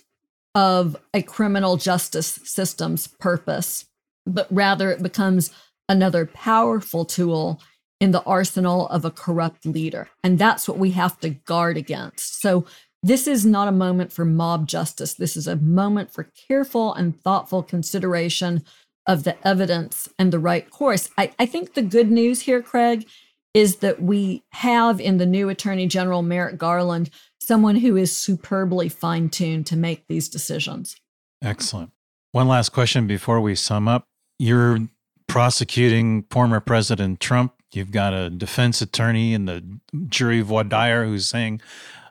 of 0.54 0.98
a 1.14 1.22
criminal 1.22 1.78
justice 1.78 2.38
system's 2.44 3.08
purpose, 3.08 3.86
but 4.26 4.48
rather 4.52 4.92
it 4.92 5.02
becomes 5.02 5.52
another 5.88 6.26
powerful 6.26 7.06
tool 7.06 7.62
in 8.00 8.12
the 8.12 8.24
arsenal 8.24 8.88
of 8.90 9.06
a 9.06 9.12
corrupt 9.12 9.66
leader. 9.66 10.10
And 10.24 10.38
that's 10.38 10.68
what 10.68 10.78
we 10.78 10.92
have 10.92 11.20
to 11.22 11.30
guard 11.32 11.78
against. 11.78 12.42
So 12.42 12.66
this 13.04 13.28
is 13.28 13.46
not 13.46 13.68
a 13.68 13.72
moment 13.72 14.12
for 14.12 14.26
mob 14.26 14.68
justice. 14.68 15.14
This 15.14 15.38
is 15.38 15.48
a 15.48 15.56
moment 15.56 16.12
for 16.12 16.30
careful 16.48 16.94
and 16.94 17.20
thoughtful 17.22 17.64
consideration 17.64 18.64
of 19.08 19.24
the 19.24 19.36
evidence 19.48 20.10
and 20.20 20.32
the 20.32 20.40
right 20.40 20.70
course. 20.70 21.10
I, 21.18 21.32
I 21.40 21.46
think 21.46 21.74
the 21.74 21.82
good 21.82 22.12
news 22.12 22.42
here, 22.42 22.62
Craig, 22.62 23.08
is 23.54 23.78
that 23.78 24.02
we 24.02 24.44
have 24.52 25.00
in 25.00 25.18
the 25.18 25.26
new 25.26 25.50
Attorney 25.50 25.88
General, 25.88 26.22
Merrick 26.22 26.58
Garland, 26.58 27.10
someone 27.42 27.78
who 27.78 27.96
is 27.96 28.16
superbly 28.16 28.90
fine 28.90 29.30
tuned 29.30 29.66
to 29.68 29.78
make 29.78 30.06
these 30.08 30.28
decisions. 30.28 30.98
Excellent. 31.42 31.92
One 32.34 32.48
last 32.48 32.70
question 32.70 33.08
before 33.08 33.40
we 33.40 33.56
sum 33.56 33.88
up. 33.88 34.04
You're 34.38 34.80
prosecuting 35.28 36.24
former 36.30 36.60
President 36.60 37.20
Trump. 37.20 37.54
You've 37.74 37.92
got 37.92 38.14
a 38.14 38.30
defense 38.30 38.82
attorney 38.82 39.34
in 39.34 39.46
the 39.46 39.80
jury 40.08 40.42
voir 40.42 40.64
dire 40.64 41.06
who's 41.06 41.28
saying 41.28 41.62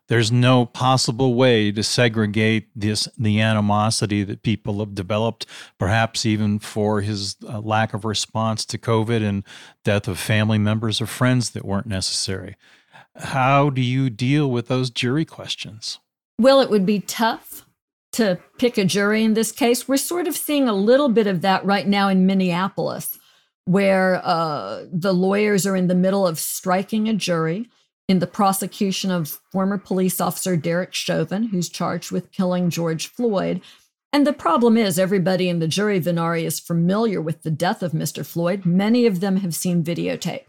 there's 0.09 0.31
no 0.31 0.67
possible 0.67 1.35
way 1.35 1.73
to 1.73 1.83
segregate 1.83 2.69
this 2.77 3.09
the 3.19 3.41
animosity 3.41 4.23
that 4.25 4.43
people 4.43 4.79
have 4.79 4.95
developed, 4.95 5.47
perhaps 5.79 6.25
even 6.25 6.59
for 6.59 7.01
his 7.01 7.37
uh, 7.49 7.61
lack 7.61 7.93
of 7.93 8.05
response 8.05 8.65
to 8.67 8.79
COVID 8.79 9.27
and 9.27 9.43
death 9.83 10.07
of 10.07 10.19
family 10.19 10.59
members 10.59 11.01
or 11.01 11.07
friends 11.07 11.51
that 11.51 11.65
weren't 11.65 11.87
necessary. 11.87 12.57
How 13.17 13.71
do 13.71 13.81
you 13.81 14.11
deal 14.11 14.51
with 14.51 14.69
those 14.69 14.91
jury 14.91 15.25
questions? 15.25 15.99
Well, 16.39 16.61
it 16.61 16.71
would 16.71 16.87
be 16.87 17.01
tough 17.01 17.67
to 18.13 18.39
pick 18.59 18.79
a 18.79 18.85
jury 18.85 19.25
in 19.25 19.35
this 19.35 19.53
case. 19.53 19.89
We're 19.89 19.97
sort 19.97 20.27
of 20.27 20.37
seeing 20.37 20.69
a 20.69 20.75
little 20.75 21.09
bit 21.09 21.27
of 21.27 21.41
that 21.41 21.65
right 21.65 21.87
now 21.87 22.09
in 22.09 22.27
Minneapolis, 22.27 23.19
where 23.67 24.25
uh, 24.25 24.85
the 24.91 25.13
lawyers 25.13 25.67
are 25.67 25.77
in 25.77 25.89
the 25.89 25.95
middle 25.95 26.27
of 26.27 26.39
striking 26.39 27.09
a 27.09 27.15
jury 27.15 27.69
in 28.09 28.21
the 28.21 28.27
prosecution 28.27 29.11
of 29.11 29.41
former 29.51 29.77
police 29.77 30.21
officer 30.21 30.57
Derek 30.57 30.95
Chauvin, 30.95 31.49
who's 31.49 31.69
charged 31.69 32.13
with 32.13 32.33
killing 32.33 32.71
George 32.71 33.09
Floyd. 33.09 33.61
And 34.13 34.25
the 34.27 34.33
problem 34.33 34.77
is, 34.77 34.99
everybody 34.99 35.49
in 35.49 35.59
the 35.59 35.69
jury, 35.69 36.01
Venire, 36.01 36.43
is 36.45 36.61
familiar 36.61 37.21
with 37.21 37.43
the 37.43 37.51
death 37.51 37.83
of 37.83 37.93
Mr. 37.93 38.25
Floyd. 38.25 38.65
Many 38.65 39.05
of 39.05 39.19
them 39.21 39.39
have 39.39 39.55
seen 39.55 39.83
videotape. 39.83 40.45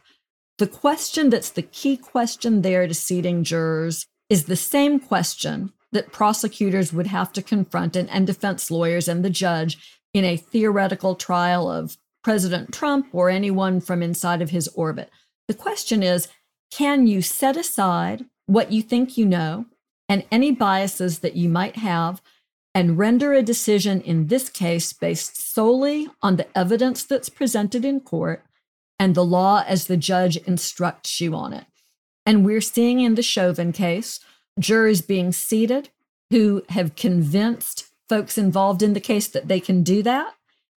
The 0.60 0.68
question 0.68 1.32
that's 1.32 1.50
the 1.50 1.64
key 1.64 1.98
question 1.98 2.62
there 2.62 2.88
to 2.88 2.94
seating 2.94 3.44
jurors 3.44 4.06
is 4.30 4.46
the 4.46 4.56
same 4.56 5.00
question 5.00 5.74
that 5.92 6.12
prosecutors 6.12 6.94
would 6.94 7.08
have 7.08 7.34
to 7.34 7.42
confront 7.42 7.96
and, 7.96 8.10
and 8.10 8.28
defense 8.28 8.70
lawyers 8.70 9.08
and 9.08 9.26
the 9.26 9.30
judge 9.30 10.00
in 10.14 10.24
a 10.24 10.38
theoretical 10.38 11.16
trial 11.16 11.70
of 11.70 11.98
President 12.24 12.74
Trump 12.74 13.08
or 13.14 13.30
anyone 13.30 13.80
from 13.80 14.04
inside 14.04 14.42
of 14.42 14.50
his 14.50 14.68
orbit. 14.70 15.10
The 15.48 15.54
question 15.54 16.04
is 16.04 16.28
can 16.72 17.08
you 17.08 17.22
set 17.22 17.56
aside 17.56 18.26
what 18.46 18.72
you 18.72 18.82
think 18.82 19.18
you 19.18 19.26
know 19.26 19.66
and 20.10 20.26
any 20.32 20.52
biases 20.52 21.20
that 21.20 21.36
you 21.36 21.50
might 21.50 21.78
have 21.78 22.22
and 22.76 22.98
render 22.98 23.34
a 23.34 23.42
decision 23.42 24.02
in 24.02 24.28
this 24.28 24.50
case 24.50 24.94
based 24.94 25.54
solely 25.54 26.08
on 26.22 26.36
the 26.36 26.58
evidence 26.58 27.04
that's 27.04 27.30
presented 27.30 27.84
in 27.84 28.00
court 28.00 28.44
and 29.00 29.16
the 29.16 29.26
law 29.26 29.64
as 29.68 29.88
the 29.88 29.98
judge 29.98 30.38
instructs 30.38 31.20
you 31.20 31.34
on 31.36 31.54
it? 31.54 31.66
And 32.26 32.46
we're 32.46 32.62
seeing 32.62 33.00
in 33.00 33.16
the 33.16 33.24
Chauvin 33.24 33.72
case 33.72 34.20
jurors 34.60 35.02
being 35.02 35.32
seated 35.32 35.90
who 36.30 36.64
have 36.70 36.96
convinced 36.96 37.86
folks 38.10 38.38
involved 38.38 38.84
in 38.84 38.94
the 38.94 39.00
case 39.00 39.28
that 39.28 39.48
they 39.48 39.60
can 39.60 39.84
do 39.84 40.04
that. 40.04 40.34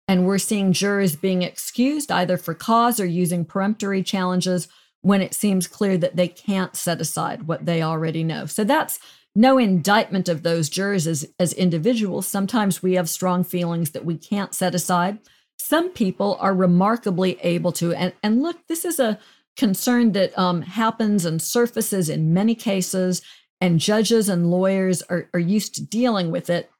And 0.09 0.25
we're 0.25 0.39
seeing 0.39 0.73
jurors 0.73 1.15
being 1.15 1.43
excused 1.43 2.11
either 2.11 2.35
for 2.35 2.55
cause 2.55 2.99
or 2.99 3.05
using 3.05 3.45
peremptory 3.45 4.01
challenges 4.01 4.67
when 5.01 5.21
it 5.21 5.35
seems 5.35 5.67
clear 5.67 5.99
that 5.99 6.15
they 6.15 6.27
can't 6.27 6.75
set 6.75 6.99
aside 6.99 7.43
what 7.43 7.67
they 7.67 7.83
already 7.83 8.23
know. 8.23 8.47
So 8.47 8.63
that's 8.63 8.97
no 9.35 9.59
indictment 9.59 10.27
of 10.27 10.41
those 10.41 10.67
jurors 10.67 11.05
as, 11.05 11.31
as 11.37 11.53
individuals. 11.53 12.25
Sometimes 12.25 12.81
we 12.81 12.95
have 12.95 13.07
strong 13.07 13.43
feelings 13.43 13.91
that 13.91 14.03
we 14.03 14.17
can't 14.17 14.55
set 14.55 14.73
aside. 14.73 15.19
Some 15.59 15.89
people 15.91 16.37
are 16.39 16.55
remarkably 16.55 17.39
able 17.41 17.71
to. 17.73 17.93
And, 17.93 18.13
and 18.23 18.41
look, 18.41 18.65
this 18.67 18.85
is 18.85 18.99
a 18.99 19.19
concern 19.55 20.13
that 20.13 20.35
um, 20.35 20.63
happens 20.63 21.23
and 21.23 21.39
surfaces 21.39 22.09
in 22.09 22.33
many 22.33 22.55
cases, 22.55 23.21
and 23.61 23.79
judges 23.79 24.27
and 24.27 24.49
lawyers 24.49 25.03
are, 25.03 25.29
are 25.35 25.39
used 25.39 25.75
to 25.75 25.85
dealing 25.85 26.31
with 26.31 26.49
it. 26.49 26.71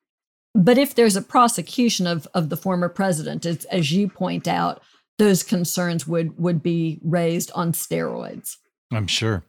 But 0.55 0.77
if 0.77 0.95
there's 0.95 1.15
a 1.15 1.21
prosecution 1.21 2.07
of, 2.07 2.27
of 2.33 2.49
the 2.49 2.57
former 2.57 2.89
president, 2.89 3.45
as, 3.45 3.65
as 3.65 3.91
you 3.91 4.07
point 4.07 4.47
out, 4.47 4.81
those 5.19 5.43
concerns 5.43 6.07
would 6.07 6.39
would 6.39 6.63
be 6.63 6.99
raised 7.03 7.51
on 7.53 7.73
steroids. 7.73 8.57
I'm 8.91 9.05
sure. 9.05 9.43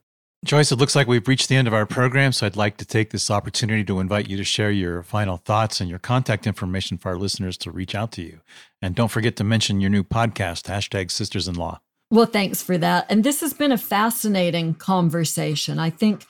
Joyce, 0.45 0.73
it 0.73 0.77
looks 0.77 0.97
like 0.97 1.07
we've 1.07 1.29
reached 1.29 1.51
the 1.51 1.57
end 1.57 1.69
of 1.69 1.75
our 1.75 1.85
program, 1.85 2.33
so 2.33 2.47
I'd 2.47 2.57
like 2.57 2.79
to 2.79 2.87
take 2.87 3.11
this 3.11 3.31
opportunity 3.31 3.85
to 3.85 4.01
invite 4.01 4.31
you 4.31 4.39
to 4.39 4.45
share 4.45 4.71
your 4.71 5.03
final 5.03 5.37
thoughts 5.37 5.81
and 5.81 5.91
your 5.91 5.99
contact 5.99 6.47
information 6.47 6.97
for 6.97 7.11
our 7.11 7.19
listeners 7.19 7.59
to 7.59 7.71
reach 7.71 7.95
out 7.95 8.11
to 8.13 8.23
you. 8.23 8.41
And 8.81 8.95
don't 8.95 9.11
forget 9.11 9.37
to 9.37 9.45
mention 9.45 9.83
your 9.83 9.91
new 9.91 10.03
podcast, 10.03 10.63
hashtag 10.65 11.11
Sisters 11.11 11.47
in 11.47 11.57
Law. 11.57 11.81
Well, 12.11 12.27
thanks 12.27 12.63
for 12.63 12.79
that. 12.79 13.07
And 13.11 13.23
this 13.23 13.43
has 13.43 13.53
been 13.53 13.71
a 13.71 13.79
fascinating 13.79 14.75
conversation. 14.75 15.79
I 15.79 15.91
think 15.91 16.25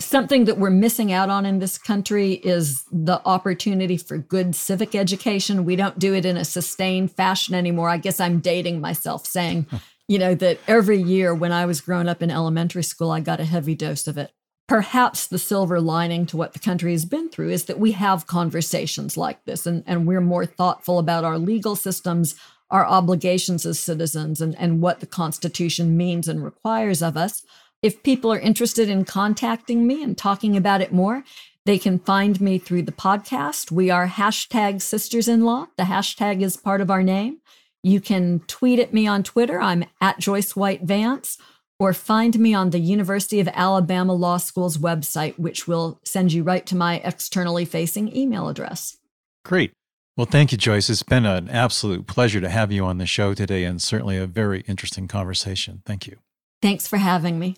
Something 0.00 0.46
that 0.46 0.58
we're 0.58 0.70
missing 0.70 1.12
out 1.12 1.30
on 1.30 1.46
in 1.46 1.60
this 1.60 1.78
country 1.78 2.32
is 2.32 2.84
the 2.90 3.22
opportunity 3.24 3.96
for 3.96 4.18
good 4.18 4.56
civic 4.56 4.96
education. 4.96 5.64
We 5.64 5.76
don't 5.76 6.00
do 6.00 6.14
it 6.14 6.24
in 6.24 6.36
a 6.36 6.44
sustained 6.44 7.12
fashion 7.12 7.54
anymore. 7.54 7.88
I 7.88 7.98
guess 7.98 8.18
I'm 8.18 8.40
dating 8.40 8.80
myself 8.80 9.24
saying, 9.24 9.66
you 10.08 10.18
know, 10.18 10.34
that 10.34 10.58
every 10.66 11.00
year 11.00 11.32
when 11.32 11.52
I 11.52 11.64
was 11.66 11.80
growing 11.80 12.08
up 12.08 12.22
in 12.22 12.30
elementary 12.30 12.82
school, 12.82 13.12
I 13.12 13.20
got 13.20 13.38
a 13.38 13.44
heavy 13.44 13.76
dose 13.76 14.08
of 14.08 14.18
it. 14.18 14.32
Perhaps 14.66 15.28
the 15.28 15.38
silver 15.38 15.80
lining 15.80 16.26
to 16.26 16.36
what 16.36 16.54
the 16.54 16.58
country 16.58 16.90
has 16.90 17.04
been 17.04 17.28
through 17.28 17.50
is 17.50 17.66
that 17.66 17.78
we 17.78 17.92
have 17.92 18.26
conversations 18.26 19.16
like 19.16 19.44
this 19.44 19.64
and, 19.64 19.84
and 19.86 20.08
we're 20.08 20.20
more 20.20 20.46
thoughtful 20.46 20.98
about 20.98 21.22
our 21.22 21.38
legal 21.38 21.76
systems, 21.76 22.34
our 22.70 22.84
obligations 22.84 23.64
as 23.64 23.78
citizens, 23.78 24.40
and, 24.40 24.56
and 24.58 24.80
what 24.80 24.98
the 25.00 25.06
Constitution 25.06 25.96
means 25.96 26.26
and 26.26 26.42
requires 26.42 27.00
of 27.02 27.16
us. 27.16 27.44
If 27.84 28.02
people 28.02 28.32
are 28.32 28.40
interested 28.40 28.88
in 28.88 29.04
contacting 29.04 29.86
me 29.86 30.02
and 30.02 30.16
talking 30.16 30.56
about 30.56 30.80
it 30.80 30.90
more, 30.90 31.22
they 31.66 31.78
can 31.78 31.98
find 31.98 32.40
me 32.40 32.56
through 32.56 32.84
the 32.84 32.92
podcast. 32.92 33.70
We 33.70 33.90
are 33.90 34.08
hashtag 34.08 34.80
sisters 34.80 35.28
in 35.28 35.44
law. 35.44 35.66
The 35.76 35.82
hashtag 35.82 36.40
is 36.40 36.56
part 36.56 36.80
of 36.80 36.90
our 36.90 37.02
name. 37.02 37.40
You 37.82 38.00
can 38.00 38.40
tweet 38.46 38.78
at 38.78 38.94
me 38.94 39.06
on 39.06 39.22
Twitter. 39.22 39.60
I'm 39.60 39.84
at 40.00 40.18
Joyce 40.18 40.56
White 40.56 40.84
Vance, 40.84 41.36
or 41.78 41.92
find 41.92 42.38
me 42.38 42.54
on 42.54 42.70
the 42.70 42.78
University 42.78 43.38
of 43.38 43.48
Alabama 43.48 44.14
Law 44.14 44.38
School's 44.38 44.78
website, 44.78 45.38
which 45.38 45.68
will 45.68 46.00
send 46.06 46.32
you 46.32 46.42
right 46.42 46.64
to 46.64 46.74
my 46.74 47.02
externally 47.04 47.66
facing 47.66 48.16
email 48.16 48.48
address. 48.48 48.96
Great. 49.44 49.72
Well, 50.16 50.26
thank 50.26 50.52
you, 50.52 50.56
Joyce. 50.56 50.88
It's 50.88 51.02
been 51.02 51.26
an 51.26 51.50
absolute 51.50 52.06
pleasure 52.06 52.40
to 52.40 52.48
have 52.48 52.72
you 52.72 52.86
on 52.86 52.96
the 52.96 53.04
show 53.04 53.34
today 53.34 53.64
and 53.64 53.82
certainly 53.82 54.16
a 54.16 54.26
very 54.26 54.62
interesting 54.62 55.06
conversation. 55.06 55.82
Thank 55.84 56.06
you. 56.06 56.16
Thanks 56.62 56.88
for 56.88 56.96
having 56.96 57.38
me. 57.38 57.56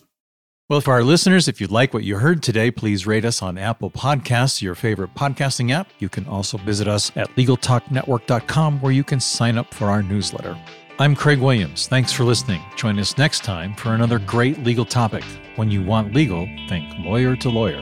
Well, 0.69 0.81
for 0.81 0.91
our 0.91 1.03
listeners, 1.03 1.47
if 1.47 1.61
you 1.61 1.67
like 1.67 1.93
what 1.93 2.03
you 2.03 2.17
heard 2.17 2.43
today, 2.43 2.71
please 2.71 3.07
rate 3.07 3.23
us 3.23 3.41
on 3.41 3.57
Apple 3.57 3.89
Podcasts, 3.89 4.61
your 4.61 4.75
favorite 4.75 5.15
podcasting 5.15 5.71
app. 5.71 5.87
You 5.99 6.09
can 6.09 6.27
also 6.27 6.57
visit 6.57 6.89
us 6.89 7.09
at 7.15 7.29
LegalTalkNetwork.com 7.37 8.81
where 8.81 8.91
you 8.91 9.05
can 9.05 9.21
sign 9.21 9.57
up 9.57 9.73
for 9.73 9.85
our 9.85 10.03
newsletter. 10.03 10.57
I'm 10.99 11.15
Craig 11.15 11.39
Williams. 11.39 11.87
Thanks 11.87 12.11
for 12.11 12.25
listening. 12.25 12.61
Join 12.75 12.99
us 12.99 13.17
next 13.17 13.45
time 13.45 13.75
for 13.75 13.93
another 13.93 14.19
great 14.19 14.61
legal 14.65 14.83
topic. 14.83 15.23
When 15.55 15.71
you 15.71 15.85
want 15.85 16.13
legal, 16.13 16.45
think 16.67 16.93
lawyer 16.99 17.37
to 17.37 17.49
lawyer. 17.49 17.81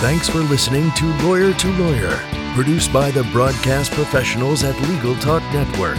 Thanks 0.00 0.26
for 0.26 0.38
listening 0.38 0.90
to 0.92 1.04
Lawyer 1.22 1.52
to 1.52 1.68
Lawyer, 1.72 2.18
produced 2.54 2.94
by 2.94 3.10
the 3.10 3.24
broadcast 3.24 3.92
professionals 3.92 4.64
at 4.64 4.80
Legal 4.88 5.14
Talk 5.16 5.42
Network. 5.52 5.98